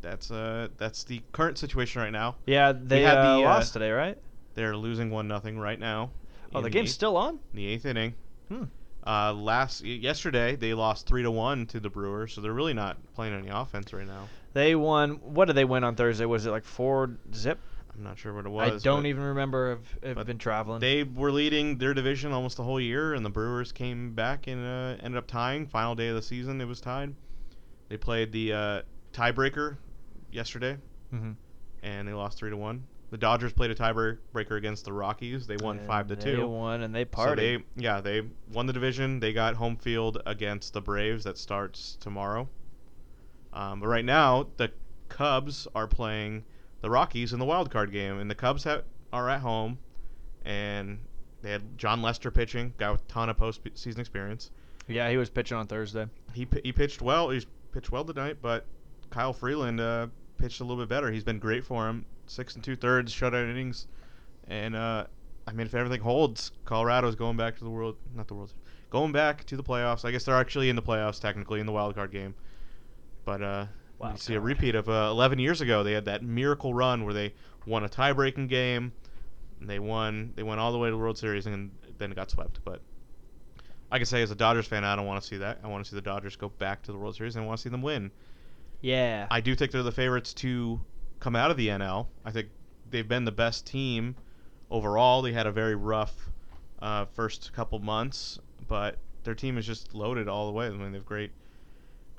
That's 0.01 0.31
uh 0.31 0.69
that's 0.77 1.03
the 1.03 1.21
current 1.31 1.57
situation 1.59 2.01
right 2.01 2.11
now. 2.11 2.37
Yeah, 2.47 2.71
they 2.75 3.01
had 3.03 3.17
uh, 3.17 3.37
the, 3.37 3.43
uh, 3.43 3.49
lost 3.49 3.73
today, 3.73 3.91
right? 3.91 4.17
They're 4.55 4.75
losing 4.75 5.11
one 5.11 5.27
nothing 5.27 5.59
right 5.59 5.79
now. 5.79 6.09
Oh, 6.53 6.57
in 6.59 6.63
the 6.63 6.69
game's 6.69 6.89
eighth- 6.89 6.95
still 6.95 7.15
on. 7.17 7.35
in 7.51 7.55
the 7.57 7.67
eighth 7.67 7.85
inning. 7.85 8.15
Hmm. 8.49 8.63
Uh, 9.05 9.33
last 9.33 9.83
y- 9.83 9.89
yesterday 9.89 10.55
they 10.55 10.73
lost 10.73 11.05
three 11.07 11.21
to 11.23 11.31
one 11.31 11.67
to 11.67 11.79
the 11.79 11.89
Brewers, 11.89 12.33
so 12.33 12.41
they're 12.41 12.51
really 12.53 12.73
not 12.73 12.97
playing 13.13 13.33
any 13.33 13.49
offense 13.49 13.93
right 13.93 14.07
now. 14.07 14.27
They 14.53 14.75
won. 14.75 15.11
What 15.21 15.45
did 15.45 15.55
they 15.55 15.65
win 15.65 15.83
on 15.83 15.95
Thursday? 15.95 16.25
Was 16.25 16.45
it 16.45 16.51
like 16.51 16.65
four 16.65 17.17
zip? 17.33 17.59
I'm 17.93 18.03
not 18.03 18.17
sure 18.17 18.33
what 18.33 18.45
it 18.45 18.49
was. 18.49 18.85
I 18.85 18.89
don't 18.89 19.05
even 19.05 19.23
remember 19.23 19.73
if 20.01 20.15
but 20.15 20.25
been 20.25 20.37
traveling. 20.37 20.79
They 20.79 21.03
were 21.03 21.31
leading 21.31 21.77
their 21.77 21.93
division 21.93 22.31
almost 22.31 22.57
the 22.57 22.63
whole 22.63 22.79
year, 22.79 23.13
and 23.13 23.25
the 23.25 23.29
Brewers 23.29 23.71
came 23.71 24.13
back 24.13 24.47
and 24.47 24.65
uh, 24.65 25.01
ended 25.03 25.17
up 25.17 25.27
tying. 25.27 25.67
Final 25.67 25.95
day 25.95 26.07
of 26.07 26.15
the 26.15 26.21
season, 26.21 26.61
it 26.61 26.65
was 26.65 26.79
tied. 26.79 27.13
They 27.89 27.97
played 27.97 28.31
the 28.31 28.53
uh, 28.53 28.81
tiebreaker 29.13 29.77
yesterday, 30.31 30.77
Mhm. 31.13 31.35
and 31.83 32.07
they 32.07 32.13
lost 32.13 32.37
three 32.37 32.49
to 32.49 32.57
one. 32.57 32.87
The 33.09 33.17
Dodgers 33.17 33.51
played 33.51 33.71
a 33.71 33.75
tiebreaker 33.75 34.55
against 34.55 34.85
the 34.85 34.93
Rockies. 34.93 35.45
They 35.45 35.57
won 35.57 35.79
And 35.79 35.85
five 35.87 36.07
to 36.07 36.15
They 36.15 36.21
two. 36.35 36.47
won 36.47 36.83
and 36.83 36.95
they 36.95 37.05
So 37.13 37.35
they 37.35 37.61
yeah 37.75 37.99
they 37.99 38.21
won 38.53 38.67
the 38.67 38.73
division. 38.73 39.19
They 39.19 39.33
got 39.33 39.55
home 39.55 39.75
field 39.75 40.21
against 40.25 40.71
the 40.71 40.79
Braves 40.81 41.25
that 41.25 41.37
starts 41.37 41.97
tomorrow. 41.99 42.47
Um, 43.51 43.81
but 43.81 43.87
right 43.87 44.05
now 44.05 44.47
the 44.55 44.71
Cubs 45.09 45.67
are 45.75 45.87
playing 45.87 46.45
the 46.81 46.89
Rockies 46.89 47.33
in 47.33 47.39
the 47.39 47.45
wild 47.45 47.71
card 47.71 47.91
game, 47.91 48.19
and 48.19 48.29
the 48.29 48.35
Cubs 48.35 48.63
have, 48.63 48.83
are 49.13 49.29
at 49.29 49.41
home, 49.41 49.77
and 50.45 50.99
they 51.41 51.51
had 51.51 51.77
Jon 51.77 52.01
Lester 52.01 52.31
pitching, 52.31 52.73
guy 52.77 52.91
with 52.91 53.01
a 53.01 53.05
ton 53.05 53.29
of 53.29 53.37
postseason 53.37 53.99
experience. 53.99 54.51
yeah, 54.87 55.09
he 55.09 55.17
was 55.17 55.29
pitching 55.29 55.57
on 55.57 55.67
Thursday. 55.67 56.07
He 56.33 56.47
he 56.63 56.71
pitched 56.71 57.01
well. 57.01 57.29
He's 57.29 57.45
pitched 57.71 57.91
well 57.91 58.03
tonight, 58.03 58.37
but 58.41 58.65
Kyle 59.09 59.33
Freeland 59.33 59.79
uh, 59.79 60.07
pitched 60.37 60.59
a 60.59 60.63
little 60.63 60.81
bit 60.81 60.89
better. 60.89 61.11
He's 61.11 61.23
been 61.23 61.39
great 61.39 61.65
for 61.65 61.87
him. 61.87 62.05
Six 62.27 62.55
and 62.55 62.63
two 62.63 62.75
thirds 62.75 63.13
shutout 63.13 63.49
innings, 63.49 63.87
and 64.47 64.75
uh, 64.75 65.05
I 65.47 65.53
mean 65.53 65.67
if 65.67 65.75
everything 65.75 66.01
holds, 66.01 66.51
Colorado's 66.65 67.15
going 67.15 67.37
back 67.37 67.57
to 67.57 67.63
the 67.63 67.69
world, 67.69 67.97
not 68.15 68.27
the 68.27 68.35
world, 68.35 68.53
going 68.89 69.11
back 69.11 69.43
to 69.45 69.57
the 69.57 69.63
playoffs. 69.63 70.05
I 70.05 70.11
guess 70.11 70.23
they're 70.23 70.35
actually 70.35 70.69
in 70.69 70.75
the 70.75 70.81
playoffs 70.81 71.19
technically 71.19 71.59
in 71.59 71.65
the 71.65 71.71
wild 71.71 71.95
card 71.95 72.11
game, 72.11 72.33
but 73.25 73.41
uh, 73.41 73.65
we 74.01 74.07
Wild 74.07 74.19
see 74.19 74.33
a 74.33 74.39
repeat 74.39 74.75
of 74.75 74.89
uh, 74.89 75.09
11 75.11 75.39
years 75.39 75.61
ago. 75.61 75.83
They 75.83 75.93
had 75.93 76.05
that 76.05 76.23
miracle 76.23 76.73
run 76.73 77.05
where 77.05 77.13
they 77.13 77.33
won 77.65 77.83
a 77.83 77.89
tie-breaking 77.89 78.47
game. 78.47 78.91
They 79.61 79.79
won. 79.79 80.33
They 80.35 80.43
went 80.43 80.59
all 80.59 80.71
the 80.71 80.77
way 80.77 80.89
to 80.89 80.91
the 80.91 80.97
World 80.97 81.17
Series 81.17 81.45
and 81.45 81.71
then 81.97 82.11
got 82.11 82.31
swept. 82.31 82.59
But 82.65 82.81
I 83.91 83.97
can 83.97 84.05
say 84.05 84.21
as 84.21 84.31
a 84.31 84.35
Dodgers 84.35 84.65
fan, 84.65 84.83
I 84.83 84.95
don't 84.95 85.05
want 85.05 85.21
to 85.21 85.27
see 85.27 85.37
that. 85.37 85.59
I 85.63 85.67
want 85.67 85.83
to 85.83 85.89
see 85.89 85.95
the 85.95 86.01
Dodgers 86.01 86.35
go 86.35 86.49
back 86.49 86.81
to 86.83 86.91
the 86.91 86.97
World 86.97 87.15
Series 87.15 87.35
and 87.35 87.43
I 87.43 87.47
want 87.47 87.59
to 87.59 87.61
see 87.61 87.69
them 87.69 87.81
win. 87.81 88.11
Yeah. 88.81 89.27
I 89.29 89.41
do 89.41 89.55
think 89.55 89.71
they're 89.71 89.83
the 89.83 89.91
favorites 89.91 90.33
to 90.35 90.81
come 91.19 91.35
out 91.35 91.51
of 91.51 91.57
the 91.57 91.67
NL. 91.67 92.07
I 92.25 92.31
think 92.31 92.49
they've 92.89 93.07
been 93.07 93.25
the 93.25 93.31
best 93.31 93.67
team 93.67 94.15
overall. 94.71 95.21
They 95.21 95.33
had 95.33 95.45
a 95.45 95.51
very 95.51 95.75
rough 95.75 96.29
uh, 96.81 97.05
first 97.05 97.53
couple 97.53 97.77
months, 97.79 98.39
but 98.67 98.97
their 99.23 99.35
team 99.35 99.57
is 99.57 99.67
just 99.67 99.93
loaded 99.93 100.27
all 100.27 100.47
the 100.47 100.53
way. 100.53 100.65
I 100.65 100.69
mean, 100.71 100.91
they 100.91 100.97
have 100.97 101.05
great, 101.05 101.31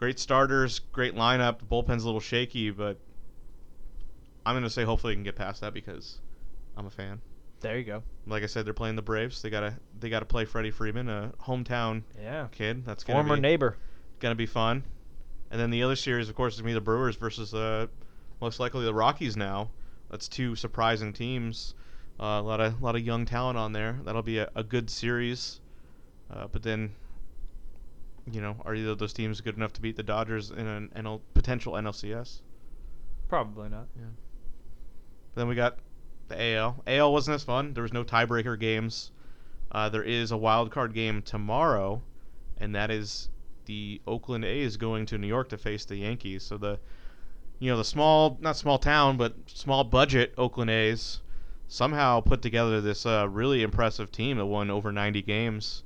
great 0.02 0.18
starters, 0.18 0.80
great 0.90 1.14
lineup. 1.14 1.60
The 1.60 1.64
bullpen's 1.64 2.02
a 2.02 2.06
little 2.06 2.18
shaky, 2.18 2.70
but 2.70 2.96
I'm 4.44 4.56
gonna 4.56 4.68
say 4.68 4.82
hopefully 4.82 5.12
they 5.12 5.16
can 5.16 5.22
get 5.22 5.36
past 5.36 5.60
that 5.60 5.72
because 5.72 6.18
I'm 6.76 6.86
a 6.86 6.90
fan. 6.90 7.20
there 7.60 7.78
you 7.78 7.84
go. 7.84 8.02
Like 8.26 8.42
I 8.42 8.46
said, 8.46 8.66
they're 8.66 8.74
playing 8.74 8.96
the 8.96 9.02
Braves. 9.02 9.40
They 9.42 9.48
gotta 9.48 9.74
they 10.00 10.10
gotta 10.10 10.24
play 10.26 10.44
Freddie 10.44 10.72
Freeman, 10.72 11.08
a 11.08 11.32
hometown 11.42 12.02
Yeah. 12.20 12.48
kid. 12.50 12.84
That's 12.84 13.04
gonna 13.04 13.18
Former 13.20 13.36
be, 13.36 13.42
neighbor. 13.42 13.76
gonna 14.18 14.34
be 14.34 14.46
fun. 14.46 14.82
And 15.52 15.60
then 15.60 15.70
the 15.70 15.84
other 15.84 15.94
series, 15.94 16.28
of 16.28 16.34
course, 16.34 16.54
is 16.54 16.60
gonna 16.60 16.70
be 16.70 16.74
the 16.74 16.80
Brewers 16.80 17.14
versus 17.14 17.54
uh, 17.54 17.86
most 18.40 18.58
likely 18.58 18.84
the 18.84 18.92
Rockies. 18.92 19.36
Now, 19.36 19.70
that's 20.10 20.26
two 20.26 20.56
surprising 20.56 21.12
teams. 21.12 21.74
Uh, 22.18 22.24
a 22.24 22.42
lot 22.42 22.60
of 22.60 22.82
lot 22.82 22.96
of 22.96 23.02
young 23.02 23.24
talent 23.24 23.56
on 23.56 23.72
there. 23.72 24.00
That'll 24.04 24.22
be 24.22 24.38
a, 24.38 24.50
a 24.56 24.64
good 24.64 24.90
series. 24.90 25.60
Uh, 26.28 26.48
but 26.48 26.64
then, 26.64 26.92
you 28.30 28.40
know, 28.40 28.56
are 28.64 28.74
either 28.74 28.90
of 28.90 28.98
those 28.98 29.12
teams 29.12 29.40
good 29.40 29.56
enough 29.56 29.72
to 29.74 29.80
beat 29.80 29.96
the 29.96 30.02
Dodgers 30.02 30.50
in 30.50 30.66
an 30.66 30.90
NL, 30.96 31.20
potential 31.34 31.74
NLCS? 31.74 32.40
Probably 33.28 33.68
not. 33.68 33.86
Yeah. 33.96 34.04
But 35.34 35.40
Then 35.40 35.48
we 35.48 35.54
got 35.54 35.78
the 36.28 36.40
AL. 36.40 36.82
AL 36.86 37.12
wasn't 37.12 37.34
as 37.34 37.44
fun. 37.44 37.74
There 37.74 37.82
was 37.82 37.92
no 37.92 38.04
tiebreaker 38.04 38.58
games. 38.58 39.10
Uh, 39.70 39.88
there 39.88 40.02
is 40.02 40.30
a 40.30 40.36
wild 40.36 40.70
card 40.70 40.92
game 40.92 41.22
tomorrow, 41.22 42.02
and 42.58 42.74
that 42.74 42.90
is 42.90 43.30
the 43.64 44.00
Oakland 44.06 44.44
A's 44.44 44.76
going 44.76 45.06
to 45.06 45.18
New 45.18 45.26
York 45.26 45.48
to 45.48 45.58
face 45.58 45.84
the 45.84 45.96
Yankees. 45.96 46.42
So 46.42 46.58
the 46.58 46.78
you 47.58 47.70
know 47.70 47.76
the 47.76 47.84
small 47.84 48.36
not 48.40 48.56
small 48.56 48.78
town 48.78 49.16
but 49.16 49.34
small 49.46 49.84
budget 49.84 50.34
Oakland 50.36 50.70
A's 50.70 51.20
somehow 51.68 52.20
put 52.20 52.42
together 52.42 52.80
this 52.80 53.06
uh, 53.06 53.26
really 53.30 53.62
impressive 53.62 54.12
team 54.12 54.36
that 54.36 54.46
won 54.46 54.70
over 54.70 54.92
90 54.92 55.22
games. 55.22 55.84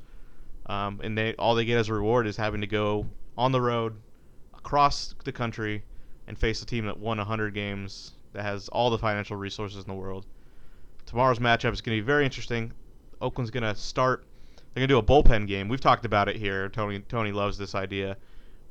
Um, 0.68 1.00
and 1.02 1.16
they 1.16 1.34
all 1.34 1.54
they 1.54 1.64
get 1.64 1.78
as 1.78 1.88
a 1.88 1.94
reward 1.94 2.26
is 2.26 2.36
having 2.36 2.60
to 2.60 2.66
go 2.66 3.06
on 3.38 3.52
the 3.52 3.60
road 3.60 3.94
across 4.54 5.14
the 5.24 5.32
country 5.32 5.84
and 6.26 6.36
face 6.36 6.60
a 6.62 6.66
team 6.66 6.86
that 6.86 6.98
won 6.98 7.18
100 7.18 7.54
games 7.54 8.12
that 8.32 8.42
has 8.42 8.68
all 8.68 8.90
the 8.90 8.98
financial 8.98 9.36
resources 9.36 9.84
in 9.84 9.88
the 9.88 9.94
world. 9.94 10.26
Tomorrow's 11.06 11.38
matchup 11.38 11.72
is 11.72 11.80
going 11.80 11.96
to 11.96 12.02
be 12.02 12.06
very 12.06 12.24
interesting. 12.24 12.72
Oakland's 13.20 13.52
going 13.52 13.62
to 13.62 13.76
start. 13.76 14.24
They're 14.56 14.84
going 14.84 14.88
to 14.88 14.94
do 14.94 14.98
a 14.98 15.02
bullpen 15.02 15.46
game. 15.46 15.68
We've 15.68 15.80
talked 15.80 16.04
about 16.04 16.28
it 16.28 16.36
here. 16.36 16.68
Tony 16.68 16.98
Tony 17.00 17.32
loves 17.32 17.56
this 17.56 17.74
idea, 17.74 18.16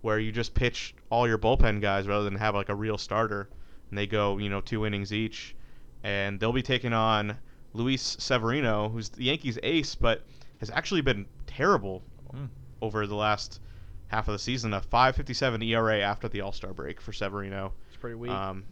where 0.01 0.19
you 0.19 0.31
just 0.31 0.53
pitch 0.53 0.93
all 1.09 1.27
your 1.27 1.37
bullpen 1.37 1.81
guys 1.81 2.07
rather 2.07 2.25
than 2.25 2.35
have 2.35 2.55
like 2.55 2.69
a 2.69 2.75
real 2.75 2.97
starter, 2.97 3.49
and 3.89 3.97
they 3.97 4.05
go 4.05 4.37
you 4.37 4.49
know 4.49 4.61
two 4.61 4.85
innings 4.85 5.13
each, 5.13 5.55
and 6.03 6.39
they'll 6.39 6.51
be 6.51 6.61
taking 6.61 6.93
on 6.93 7.37
Luis 7.73 8.17
Severino, 8.19 8.89
who's 8.89 9.09
the 9.09 9.23
Yankees' 9.23 9.57
ace, 9.63 9.95
but 9.95 10.23
has 10.59 10.69
actually 10.69 11.01
been 11.01 11.25
terrible 11.55 12.03
Hmm. 12.31 12.45
over 12.81 13.07
the 13.07 13.15
last 13.15 13.59
half 14.07 14.27
of 14.27 14.33
the 14.33 14.39
season. 14.39 14.73
A 14.73 14.81
5.57 14.81 15.63
ERA 15.63 15.99
after 16.01 16.27
the 16.27 16.41
All 16.41 16.51
Star 16.51 16.73
break 16.73 16.99
for 16.99 17.13
Severino. 17.13 17.73
It's 17.87 17.97
pretty 17.97 18.15
weak. 18.15 18.31
Um, 18.31 18.65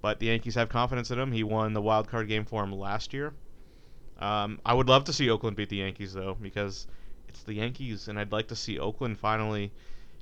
but 0.00 0.18
the 0.18 0.26
Yankees 0.26 0.54
have 0.56 0.68
confidence 0.68 1.10
in 1.10 1.18
him. 1.18 1.32
He 1.32 1.44
won 1.44 1.72
the 1.72 1.82
wild 1.82 2.08
card 2.08 2.28
game 2.28 2.44
for 2.44 2.62
him 2.64 2.72
last 2.72 3.12
year. 3.12 3.32
Um, 4.18 4.60
I 4.64 4.74
would 4.74 4.88
love 4.88 5.04
to 5.04 5.12
see 5.12 5.30
Oakland 5.30 5.56
beat 5.56 5.68
the 5.68 5.76
Yankees 5.76 6.12
though, 6.12 6.36
because 6.40 6.86
it's 7.28 7.42
the 7.44 7.54
Yankees, 7.54 8.08
and 8.08 8.18
I'd 8.18 8.32
like 8.32 8.48
to 8.48 8.56
see 8.56 8.78
Oakland 8.78 9.18
finally, 9.18 9.72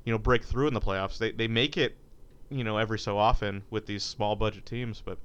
you 0.05 0.11
know, 0.11 0.17
break 0.17 0.43
through 0.43 0.67
in 0.67 0.73
the 0.73 0.79
playoffs. 0.81 1.17
They 1.17 1.31
they 1.31 1.47
make 1.47 1.77
it, 1.77 1.97
you 2.49 2.63
know, 2.63 2.77
every 2.77 2.99
so 2.99 3.17
often 3.17 3.63
with 3.69 3.85
these 3.85 4.03
small 4.03 4.35
budget 4.35 4.65
teams, 4.65 5.01
but 5.03 5.17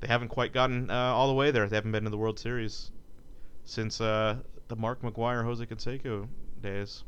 they 0.00 0.08
haven't 0.08 0.28
quite 0.28 0.52
gotten 0.52 0.90
uh, 0.90 0.94
all 0.94 1.28
the 1.28 1.34
way 1.34 1.50
there. 1.50 1.66
They 1.68 1.76
haven't 1.76 1.92
been 1.92 2.04
to 2.04 2.10
the 2.10 2.18
World 2.18 2.38
Series 2.38 2.90
since 3.64 4.00
uh, 4.00 4.36
the 4.68 4.76
Mark 4.76 5.02
McGwire, 5.02 5.42
Jose 5.44 5.64
Canseco 5.64 6.28
days. 6.62 7.04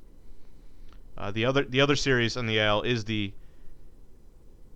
Uh, 1.17 1.31
the 1.31 1.45
other 1.45 1.65
the 1.65 1.81
other 1.81 1.97
series 1.97 2.37
in 2.37 2.47
the 2.47 2.61
AL 2.61 2.83
is 2.83 3.05
the 3.05 3.33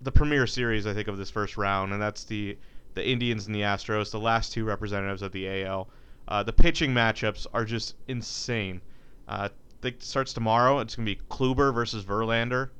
the 0.03 0.12
premier 0.12 0.47
series 0.47 0.87
I 0.87 0.92
think 0.92 1.09
of 1.09 1.16
this 1.16 1.31
first 1.31 1.57
round, 1.57 1.92
and 1.92 2.01
that's 2.01 2.25
the 2.25 2.59
the 2.94 3.07
Indians 3.07 3.47
and 3.47 3.55
the 3.55 3.62
Astros, 3.62 4.11
the 4.11 4.20
last 4.20 4.53
two 4.53 4.64
representatives 4.64 5.23
of 5.23 5.33
the 5.33 5.64
AL. 5.64 5.88
Uh, 6.29 6.42
the 6.42 6.53
pitching 6.53 6.92
matchups 6.92 7.47
are 7.53 7.64
just 7.64 7.97
insane. 8.09 8.81
Uh, 9.27 9.49
it 9.83 10.03
starts 10.03 10.33
tomorrow. 10.33 10.79
It's 10.79 10.94
gonna 10.94 11.07
be 11.07 11.18
Kluber 11.31 11.73
versus 11.73 12.05
Verlander, 12.05 12.70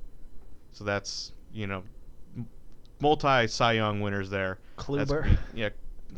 so 0.73 0.85
that's 0.85 1.33
you 1.53 1.67
know 1.67 1.83
multi 3.01 3.47
Cy 3.47 3.73
Young 3.73 4.01
winners 4.01 4.29
there. 4.31 4.59
Kluber. 4.77 5.25
be- 5.25 5.39
yeah, 5.61 5.71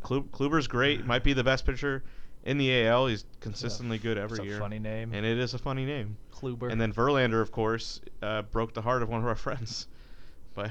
Klu- 0.03 0.25
Kluber's 0.33 0.67
great. 0.67 1.05
Might 1.07 1.23
be 1.25 1.33
the 1.33 1.45
best 1.45 1.65
pitcher 1.67 2.03
in 2.47 2.57
the 2.57 2.87
AL. 2.87 3.09
He's 3.09 3.27
consistently 3.41 3.99
good 3.99 4.17
every 4.17 4.39
It's 4.39 4.45
a 4.45 4.49
year. 4.49 4.59
funny 4.59 4.79
name. 4.79 5.13
And 5.13 5.27
it 5.27 5.37
is 5.39 5.53
a 5.53 5.59
funny 5.59 5.85
name. 5.85 6.17
Kluber. 6.35 6.71
And 6.73 6.81
then 6.81 6.93
Verlander, 6.93 7.43
of 7.43 7.51
course, 7.53 8.01
uh, 8.23 8.43
broke 8.43 8.73
the 8.73 8.81
heart 8.83 9.03
of 9.03 9.09
one 9.11 9.21
of 9.21 9.27
our 9.27 9.35
friends 9.47 9.89
by 10.55 10.71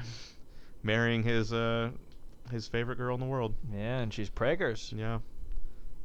marrying 0.82 1.22
his 1.22 1.52
uh, 1.52 1.90
his 2.50 2.66
favorite 2.66 2.96
girl 2.98 3.14
in 3.14 3.20
the 3.20 3.26
world. 3.26 3.54
yeah, 3.72 3.98
and 4.00 4.12
she's 4.12 4.30
Prager's. 4.30 4.92
Yeah. 4.96 5.18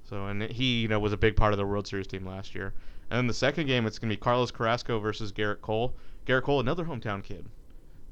So 0.04 0.28
and 0.28 0.44
he, 0.44 0.82
you 0.82 0.88
know, 0.88 1.00
was 1.00 1.14
a 1.14 1.18
big 1.18 1.36
part 1.36 1.54
of 1.54 1.58
the 1.58 1.66
World 1.66 1.88
Series 1.88 2.08
team 2.08 2.26
last 2.26 2.54
year. 2.54 2.74
And 3.10 3.18
then 3.18 3.28
the 3.28 3.34
second 3.34 3.68
game, 3.68 3.86
it's 3.86 4.00
gonna 4.00 4.12
be 4.14 4.18
Carlos 4.18 4.52
Carrasco 4.52 5.00
versus 5.00 5.32
Gerrit 5.32 5.62
Cole. 5.62 5.96
Gerrit 6.26 6.44
Cole, 6.44 6.60
another 6.60 6.86
hometown 6.86 7.24
kid, 7.24 7.46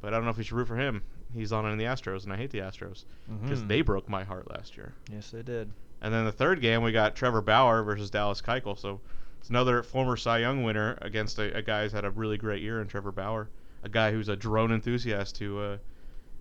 but 0.02 0.14
I 0.14 0.18
don't 0.18 0.26
know 0.26 0.32
if 0.32 0.38
we 0.38 0.44
should 0.44 0.58
root 0.58 0.68
for 0.68 0.76
him. 0.78 1.04
He's 1.34 1.52
on 1.52 1.66
in 1.70 1.78
the 1.78 1.84
Astros, 1.86 2.24
and 2.24 2.34
I 2.34 2.38
hate 2.38 2.50
the 2.50 2.60
Astros 2.60 3.06
because 3.44 3.62
Mhm. 3.62 3.68
they 3.68 3.82
broke 3.82 4.10
my 4.10 4.24
heart 4.24 4.50
last 4.50 4.76
year. 4.78 4.94
Yes, 5.12 5.30
they 5.30 5.44
did. 5.44 5.72
And 6.02 6.14
then 6.14 6.26
the 6.26 6.32
third 6.32 6.62
game, 6.62 6.82
we 6.84 6.92
got 6.92 7.16
Trevor 7.16 7.42
Bauer 7.42 7.84
versus 7.84 8.10
Dallas 8.10 8.42
Keuchel. 8.42 8.78
So 8.78 9.02
it's 9.40 9.50
another 9.50 9.84
former 9.84 10.16
Cy 10.16 10.40
Young 10.40 10.64
winner 10.64 10.98
against 11.02 11.40
a, 11.40 11.56
a 11.58 11.62
guy 11.62 11.84
who's 11.84 11.92
had 11.92 12.06
a 12.06 12.12
really 12.12 12.38
great 12.38 12.62
year 12.62 12.82
in 12.82 12.88
Trevor 12.88 13.12
Bauer, 13.12 13.50
a 13.84 13.90
guy 13.90 14.12
who's 14.12 14.30
a 14.30 14.36
drone 14.36 14.72
enthusiast. 14.72 15.38
Who, 15.40 15.60
uh, 15.60 15.78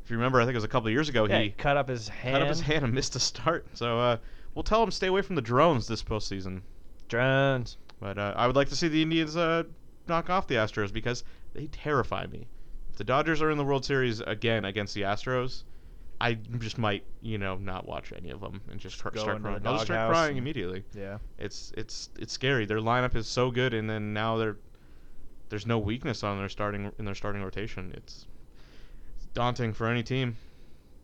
if 0.04 0.10
you 0.10 0.16
remember, 0.16 0.40
I 0.40 0.44
think 0.44 0.54
it 0.54 0.58
was 0.58 0.64
a 0.64 0.68
couple 0.68 0.86
of 0.88 0.92
years 0.92 1.08
ago, 1.08 1.26
Yeah, 1.26 1.40
he 1.40 1.50
cut 1.50 1.76
up 1.76 1.88
his 1.88 2.08
hand. 2.08 2.34
cut 2.34 2.42
up 2.42 2.48
his 2.48 2.60
hand 2.60 2.84
and 2.84 2.94
missed 2.94 3.16
a 3.16 3.20
start. 3.20 3.66
So 3.74 3.98
uh, 3.98 4.16
we'll 4.54 4.62
tell 4.62 4.82
him 4.82 4.90
stay 4.90 5.08
away 5.08 5.22
from 5.22 5.34
the 5.36 5.42
drones 5.42 5.86
this 5.88 6.02
postseason. 6.02 6.62
Drones. 7.08 7.76
But 8.00 8.16
uh, 8.18 8.34
I 8.36 8.46
would 8.46 8.54
like 8.56 8.68
to 8.68 8.76
see 8.76 8.86
the 8.88 9.02
Indians 9.02 9.36
uh, 9.36 9.64
knock 10.06 10.30
off 10.30 10.46
the 10.46 10.54
Astros 10.54 10.92
because 10.92 11.24
they 11.52 11.66
terrify 11.66 12.26
me. 12.26 12.46
If 12.90 12.96
the 12.96 13.04
Dodgers 13.04 13.42
are 13.42 13.50
in 13.50 13.58
the 13.58 13.64
World 13.64 13.84
Series 13.84 14.20
again 14.20 14.64
against 14.64 14.94
the 14.94 15.02
Astros, 15.02 15.64
I 16.20 16.34
just 16.34 16.78
might, 16.78 17.04
you 17.22 17.38
know, 17.38 17.56
not 17.56 17.86
watch 17.86 18.12
any 18.16 18.30
of 18.30 18.40
them 18.40 18.60
and 18.70 18.80
just 18.80 18.98
start 18.98 19.14
crying. 19.14 19.44
I'll 19.64 19.74
just 19.74 19.84
start 19.84 20.10
crying 20.10 20.30
and- 20.30 20.38
immediately. 20.38 20.84
Yeah. 20.94 21.18
It's 21.38 21.72
it's 21.76 22.10
it's 22.18 22.32
scary. 22.32 22.66
Their 22.66 22.80
lineup 22.80 23.14
is 23.14 23.26
so 23.26 23.50
good, 23.50 23.72
and 23.74 23.88
then 23.88 24.12
now 24.12 24.36
they're 24.36 24.56
there's 25.48 25.66
no 25.66 25.78
weakness 25.78 26.22
on 26.22 26.38
their 26.38 26.48
starting 26.48 26.92
in 26.98 27.04
their 27.04 27.14
starting 27.14 27.42
rotation. 27.42 27.92
It's, 27.96 28.26
it's 29.16 29.26
daunting 29.34 29.72
for 29.72 29.86
any 29.86 30.02
team. 30.02 30.36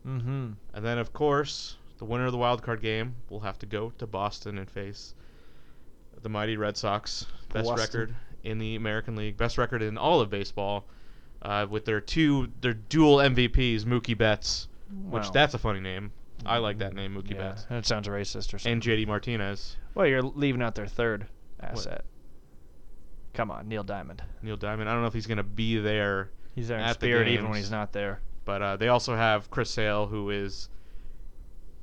Mm-hmm. 0.07 0.51
And 0.75 0.85
then, 0.85 0.99
of 0.99 1.13
course, 1.13 1.77
the 1.99 2.05
winner 2.05 2.27
of 2.27 2.33
the 2.33 2.39
wild 2.39 2.63
card 2.63 2.81
game 2.81 3.15
will 3.31 3.41
have 3.41 3.59
to 3.61 3.67
go 3.67 3.93
to 3.99 4.07
Boston 4.07 4.59
and 4.59 4.69
face 4.69 5.15
the 6.23 6.29
mighty 6.29 6.57
Red 6.57 6.77
Sox. 6.77 7.27
Best 7.53 7.69
Boston. 7.69 7.77
record 7.79 8.15
in 8.43 8.59
the 8.59 8.77
American 8.77 9.17
League, 9.17 9.37
best 9.37 9.57
record 9.57 9.81
in 9.81 9.97
all 9.97 10.21
of 10.21 10.29
baseball, 10.29 10.85
uh, 11.43 11.67
with 11.69 11.85
their 11.85 12.01
two 12.01 12.51
their 12.61 12.75
dual 12.75 13.17
MVPs, 13.19 13.85
Mookie 13.85 14.17
Betts, 14.17 14.69
which 15.11 15.31
that's 15.33 15.55
a 15.55 15.59
funny 15.59 15.81
name. 15.81 16.13
I 16.47 16.59
like 16.59 16.79
that 16.79 16.95
name, 16.95 17.15
Mookie 17.15 17.33
yeah, 17.33 17.51
Betts, 17.51 17.65
That 17.65 17.87
sounds 17.87 18.09
racist 18.09 18.53
or 18.53 18.59
something. 18.59 18.73
and 18.73 18.83
JD 18.83 19.07
Martinez, 19.07 19.77
well, 19.95 20.07
you're 20.07 20.23
leaving 20.23 20.63
out 20.63 20.75
their 20.75 20.87
third 20.87 21.27
asset. 21.61 22.05
Come 23.33 23.51
on, 23.51 23.69
Neil 23.69 23.83
Diamond. 23.83 24.23
Neil 24.43 24.57
Diamond. 24.57 24.89
I 24.89 24.93
don't 24.93 25.03
know 25.03 25.09
if 25.09 25.15
he's 25.15 25.27
gonna 25.27 25.43
be 25.43 25.79
there, 25.79 26.31
He's 26.55 26.69
there 26.69 26.79
in 26.79 26.85
At 26.85 27.01
the 27.01 27.07
spirit 27.07 27.29
even 27.29 27.49
when 27.49 27.57
he's 27.57 27.71
not 27.71 27.93
there. 27.93 28.21
but 28.45 28.63
uh, 28.63 28.77
they 28.77 28.89
also 28.89 29.17
have 29.17 29.51
Chris 29.51 29.71
Sale, 29.71 30.07
who 30.07 30.31
is 30.31 30.69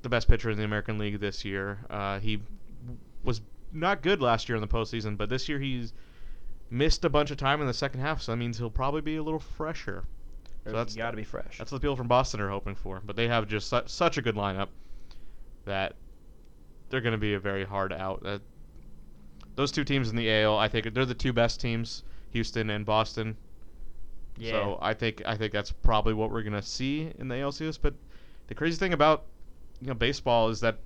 the 0.01 0.09
best 0.09 0.27
pitcher 0.27 0.49
in 0.49 0.57
the 0.57 0.63
American 0.63 0.97
League 0.97 1.19
this 1.19 1.43
year. 1.43 1.79
Uh, 1.89 2.19
he 2.19 2.41
was 3.23 3.41
not 3.73 4.01
good 4.01 4.21
last 4.21 4.47
year 4.49 4.55
in 4.55 4.61
the 4.61 4.67
postseason, 4.67 5.17
but 5.17 5.29
this 5.29 5.47
year 5.49 5.59
he's 5.59 5.93
missed 6.69 7.03
a 7.03 7.09
bunch 7.09 7.31
of 7.31 7.37
time 7.37 7.61
in 7.61 7.67
the 7.67 7.73
second 7.73 7.99
half, 7.99 8.21
so 8.21 8.31
that 8.31 8.37
means 8.37 8.57
he'll 8.57 8.69
probably 8.69 9.01
be 9.01 9.15
a 9.17 9.23
little 9.23 9.39
fresher. 9.39 10.05
So 10.65 10.71
that's 10.73 10.95
got 10.95 11.11
to 11.11 11.17
be 11.17 11.23
fresh. 11.23 11.57
that's 11.57 11.71
what 11.71 11.81
the 11.81 11.85
people 11.85 11.95
from 11.95 12.07
Boston 12.07 12.39
are 12.39 12.49
hoping 12.49 12.75
for. 12.75 13.01
But 13.03 13.15
they 13.15 13.27
have 13.27 13.47
just 13.47 13.67
su- 13.69 13.81
such 13.87 14.17
a 14.17 14.21
good 14.21 14.35
lineup 14.35 14.67
that 15.65 15.95
they're 16.89 17.01
going 17.01 17.13
to 17.13 17.17
be 17.17 17.33
a 17.33 17.39
very 17.39 17.65
hard 17.65 17.91
out. 17.91 18.21
Uh, 18.25 18.39
those 19.55 19.71
two 19.71 19.83
teams 19.83 20.09
in 20.09 20.15
the 20.15 20.31
AL, 20.31 20.57
I 20.57 20.67
think 20.67 20.93
they're 20.93 21.05
the 21.05 21.13
two 21.15 21.33
best 21.33 21.59
teams, 21.59 22.03
Houston 22.31 22.69
and 22.69 22.85
Boston. 22.85 23.35
yeah. 24.37 24.51
So 24.51 24.77
I 24.81 24.93
think 24.93 25.21
I 25.25 25.35
think 25.35 25.51
that's 25.51 25.71
probably 25.71 26.13
what 26.13 26.31
we're 26.31 26.43
gonna 26.43 26.61
see 26.61 27.11
in 27.17 27.27
the 27.27 27.35
ALCS. 27.35 27.79
But 27.81 27.95
the 28.47 28.55
crazy 28.55 28.77
thing 28.77 28.93
about 28.93 29.23
you 29.81 29.87
know 29.87 29.93
baseball 29.93 30.49
is 30.49 30.59
that 30.61 30.77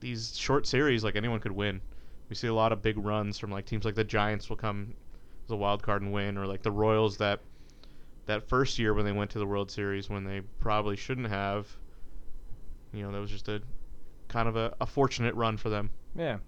these 0.00 0.36
short 0.36 0.66
series, 0.66 1.02
like 1.02 1.16
anyone 1.16 1.40
could 1.40 1.52
win. 1.52 1.80
We 2.28 2.36
see 2.36 2.46
a 2.48 2.54
lot 2.54 2.72
of 2.72 2.80
big 2.80 2.96
runs 2.98 3.38
from 3.38 3.50
like 3.50 3.66
teams 3.66 3.84
like 3.84 3.94
the 3.96 4.04
Giants 4.04 4.48
will 4.48 4.56
come 4.56 4.94
as 5.46 5.50
a 5.50 5.56
wild 5.56 5.82
card 5.82 6.02
and 6.02 6.12
win, 6.12 6.38
or 6.38 6.46
like 6.46 6.62
the 6.62 6.70
Royals 6.70 7.16
that 7.18 7.40
that 8.26 8.48
first 8.48 8.78
year 8.78 8.94
when 8.94 9.04
they 9.04 9.12
went 9.12 9.30
to 9.32 9.38
the 9.38 9.46
World 9.46 9.70
Series 9.70 10.08
when 10.08 10.24
they 10.24 10.40
probably 10.60 10.96
shouldn't 10.96 11.28
have. 11.28 11.68
You 12.92 13.02
know, 13.02 13.12
that 13.12 13.20
was 13.20 13.30
just 13.30 13.48
a 13.48 13.60
kind 14.28 14.48
of 14.48 14.56
a, 14.56 14.74
a 14.80 14.86
fortunate 14.86 15.34
run 15.34 15.56
for 15.56 15.68
them. 15.68 15.90
yeah. 16.16 16.38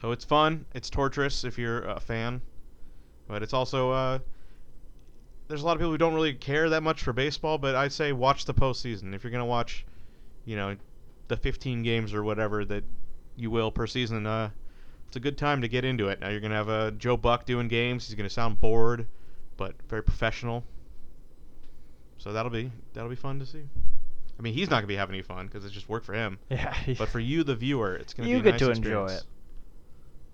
So 0.00 0.10
it's 0.10 0.24
fun. 0.24 0.66
It's 0.74 0.90
torturous 0.90 1.44
if 1.44 1.58
you're 1.58 1.84
a 1.84 2.00
fan, 2.00 2.40
but 3.28 3.40
it's 3.44 3.52
also 3.52 3.92
uh, 3.92 4.18
there's 5.46 5.62
a 5.62 5.64
lot 5.64 5.72
of 5.72 5.78
people 5.78 5.92
who 5.92 5.98
don't 5.98 6.14
really 6.14 6.34
care 6.34 6.68
that 6.70 6.82
much 6.82 7.02
for 7.04 7.12
baseball. 7.12 7.56
But 7.56 7.76
I'd 7.76 7.92
say 7.92 8.12
watch 8.12 8.44
the 8.44 8.54
postseason 8.54 9.14
if 9.14 9.22
you're 9.22 9.30
gonna 9.30 9.46
watch, 9.46 9.86
you 10.44 10.56
know, 10.56 10.76
the 11.28 11.36
15 11.36 11.84
games 11.84 12.14
or 12.14 12.24
whatever 12.24 12.64
that 12.64 12.82
you 13.36 13.50
will 13.50 13.70
per 13.70 13.86
season. 13.86 14.26
Uh, 14.26 14.50
it's 15.06 15.16
a 15.16 15.20
good 15.20 15.38
time 15.38 15.60
to 15.60 15.68
get 15.68 15.84
into 15.84 16.08
it. 16.08 16.20
Now 16.20 16.30
you're 16.30 16.40
gonna 16.40 16.56
have 16.56 16.68
uh, 16.68 16.90
Joe 16.92 17.16
Buck 17.16 17.46
doing 17.46 17.68
games. 17.68 18.08
He's 18.08 18.16
gonna 18.16 18.28
sound 18.28 18.60
bored, 18.60 19.06
but 19.56 19.74
very 19.88 20.02
professional. 20.02 20.64
So 22.18 22.32
that'll 22.32 22.50
be 22.52 22.70
that'll 22.94 23.10
be 23.10 23.16
fun 23.16 23.38
to 23.40 23.46
see. 23.46 23.62
I 24.38 24.42
mean, 24.42 24.54
he's 24.54 24.70
not 24.70 24.76
gonna 24.76 24.86
be 24.86 24.96
having 24.96 25.14
any 25.14 25.22
fun 25.22 25.46
because 25.46 25.64
it's 25.64 25.74
just 25.74 25.88
work 25.88 26.04
for 26.04 26.14
him. 26.14 26.38
Yeah. 26.50 26.74
But 26.98 27.08
for 27.08 27.20
you, 27.20 27.44
the 27.44 27.54
viewer, 27.54 27.94
it's 27.96 28.14
gonna 28.14 28.28
You 28.28 28.36
be 28.38 28.42
get 28.44 28.50
nice 28.52 28.60
to 28.60 28.70
enjoy 28.70 29.06
it. 29.06 29.24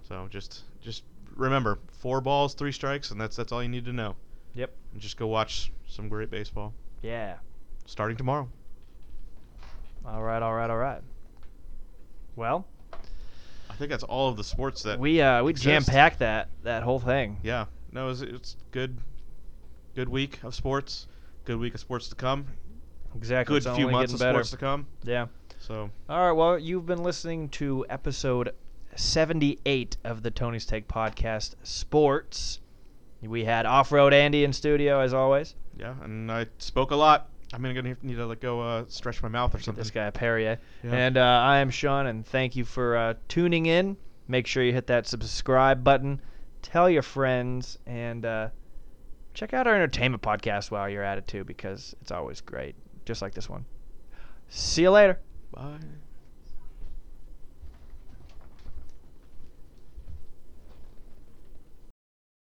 So 0.09 0.27
just 0.31 0.63
just 0.81 1.03
remember, 1.35 1.79
four 2.01 2.21
balls, 2.21 2.55
three 2.55 2.73
strikes, 2.73 3.11
and 3.11 3.21
that's 3.21 3.37
that's 3.37 3.53
all 3.53 3.63
you 3.63 3.69
need 3.69 3.85
to 3.87 3.93
know. 3.93 4.17
Yep. 4.55 4.73
And 4.93 5.01
just 5.01 5.17
go 5.17 5.27
watch 5.27 5.73
some 5.87 6.09
great 6.09 6.31
baseball 6.31 6.73
Yeah. 7.03 7.37
starting 7.87 8.17
tomorrow. 8.17 8.49
All 10.07 10.23
right. 10.23 10.43
All 10.43 10.55
right. 10.55 10.71
All 10.71 10.77
right. 10.79 11.03
Well, 12.37 12.67
I 13.71 13.75
think 13.75 13.91
that's 13.91 14.05
all 14.05 14.29
of 14.29 14.37
the 14.37 14.45
sports 14.45 14.83
that 14.85 14.99
we 14.99 15.21
uh 15.21 15.43
we 15.43 15.53
jam 15.53 15.85
packed 15.85 16.21
that 16.21 16.49
that 16.63 16.83
whole 16.83 17.01
thing. 17.01 17.39
yeah. 17.43 17.67
No, 17.93 18.05
it 18.05 18.09
was, 18.09 18.23
it's 18.23 18.57
good, 18.71 18.99
good 19.95 20.09
week 20.09 20.43
of 20.43 20.55
sports. 20.55 21.07
Good 21.45 21.59
week 21.59 21.75
of 21.75 21.81
sports 21.81 22.09
to 22.09 22.15
come. 22.15 22.47
Exactly. 23.17 23.55
Good 23.55 23.67
it's 23.67 23.77
few 23.77 23.91
months 23.91 24.13
of 24.13 24.19
better. 24.19 24.39
sports 24.39 24.51
to 24.51 24.57
come. 24.59 24.87
Yeah. 25.03 25.27
So 25.59 25.91
All 26.09 26.27
right. 26.27 26.33
Well, 26.33 26.59
you've 26.59 26.87
been 26.87 27.03
listening 27.03 27.49
to 27.51 27.85
episode 27.89 28.51
78 28.97 29.97
of 30.05 30.23
the 30.23 30.31
Tony's 30.31 30.67
Take 30.67 30.89
podcast, 30.89 31.55
Sports. 31.63 32.61
We 33.23 33.45
had 33.45 33.67
Off 33.67 33.91
Road 33.91 34.13
Andy 34.13 34.45
in 34.45 34.53
studio 34.53 35.01
as 35.01 35.13
always. 35.13 35.55
yeah, 35.77 35.95
and 36.03 36.31
I 36.31 36.47
spoke 36.59 36.93
a 36.93 36.97
lot. 36.97 37.31
I'm 37.53 37.63
gonna 37.63 37.81
need 37.83 38.05
need 38.05 38.17
to 38.17 38.27
like 38.27 38.41
go 38.41 38.61
uh, 38.61 38.85
stretch 38.89 39.23
my 39.23 39.29
mouth 39.29 39.55
or 39.55 39.61
something. 39.61 39.83
This 39.83 39.91
guy 39.91 40.11
Perrier. 40.11 40.59
Yeah. 40.85 40.95
And 40.95 41.17
uh, 41.17 41.23
I 41.23 41.59
am 41.59 41.71
Sean, 41.71 42.07
and 42.07 42.27
thank 42.27 42.57
you 42.57 42.65
for 42.65 42.97
uh, 42.97 43.15
tuning 43.27 43.67
in. 43.67 43.97
Make 44.29 44.47
sure 44.47 44.63
you 44.63 44.73
hit 44.73 44.87
that 44.89 45.07
subscribe 45.07 45.83
button. 45.83 46.21
Tell 46.71 46.91
your 46.91 47.01
friends, 47.01 47.79
and 47.87 48.27
uh, 48.27 48.49
check 49.33 49.55
out 49.55 49.67
our 49.67 49.75
entertainment 49.75 50.23
podcast 50.23 50.71
while 50.71 50.87
you're 50.87 51.03
at 51.03 51.17
it 51.17 51.27
too, 51.27 51.43
because 51.43 51.95
it's 52.03 52.11
always 52.11 52.43
great, 52.43 52.75
just 53.07 53.23
like 53.23 53.33
this 53.33 53.49
one. 53.49 53.65
See 54.51 54.83
you 54.83 54.91
later. 54.91 55.19
Bye. 55.51 55.79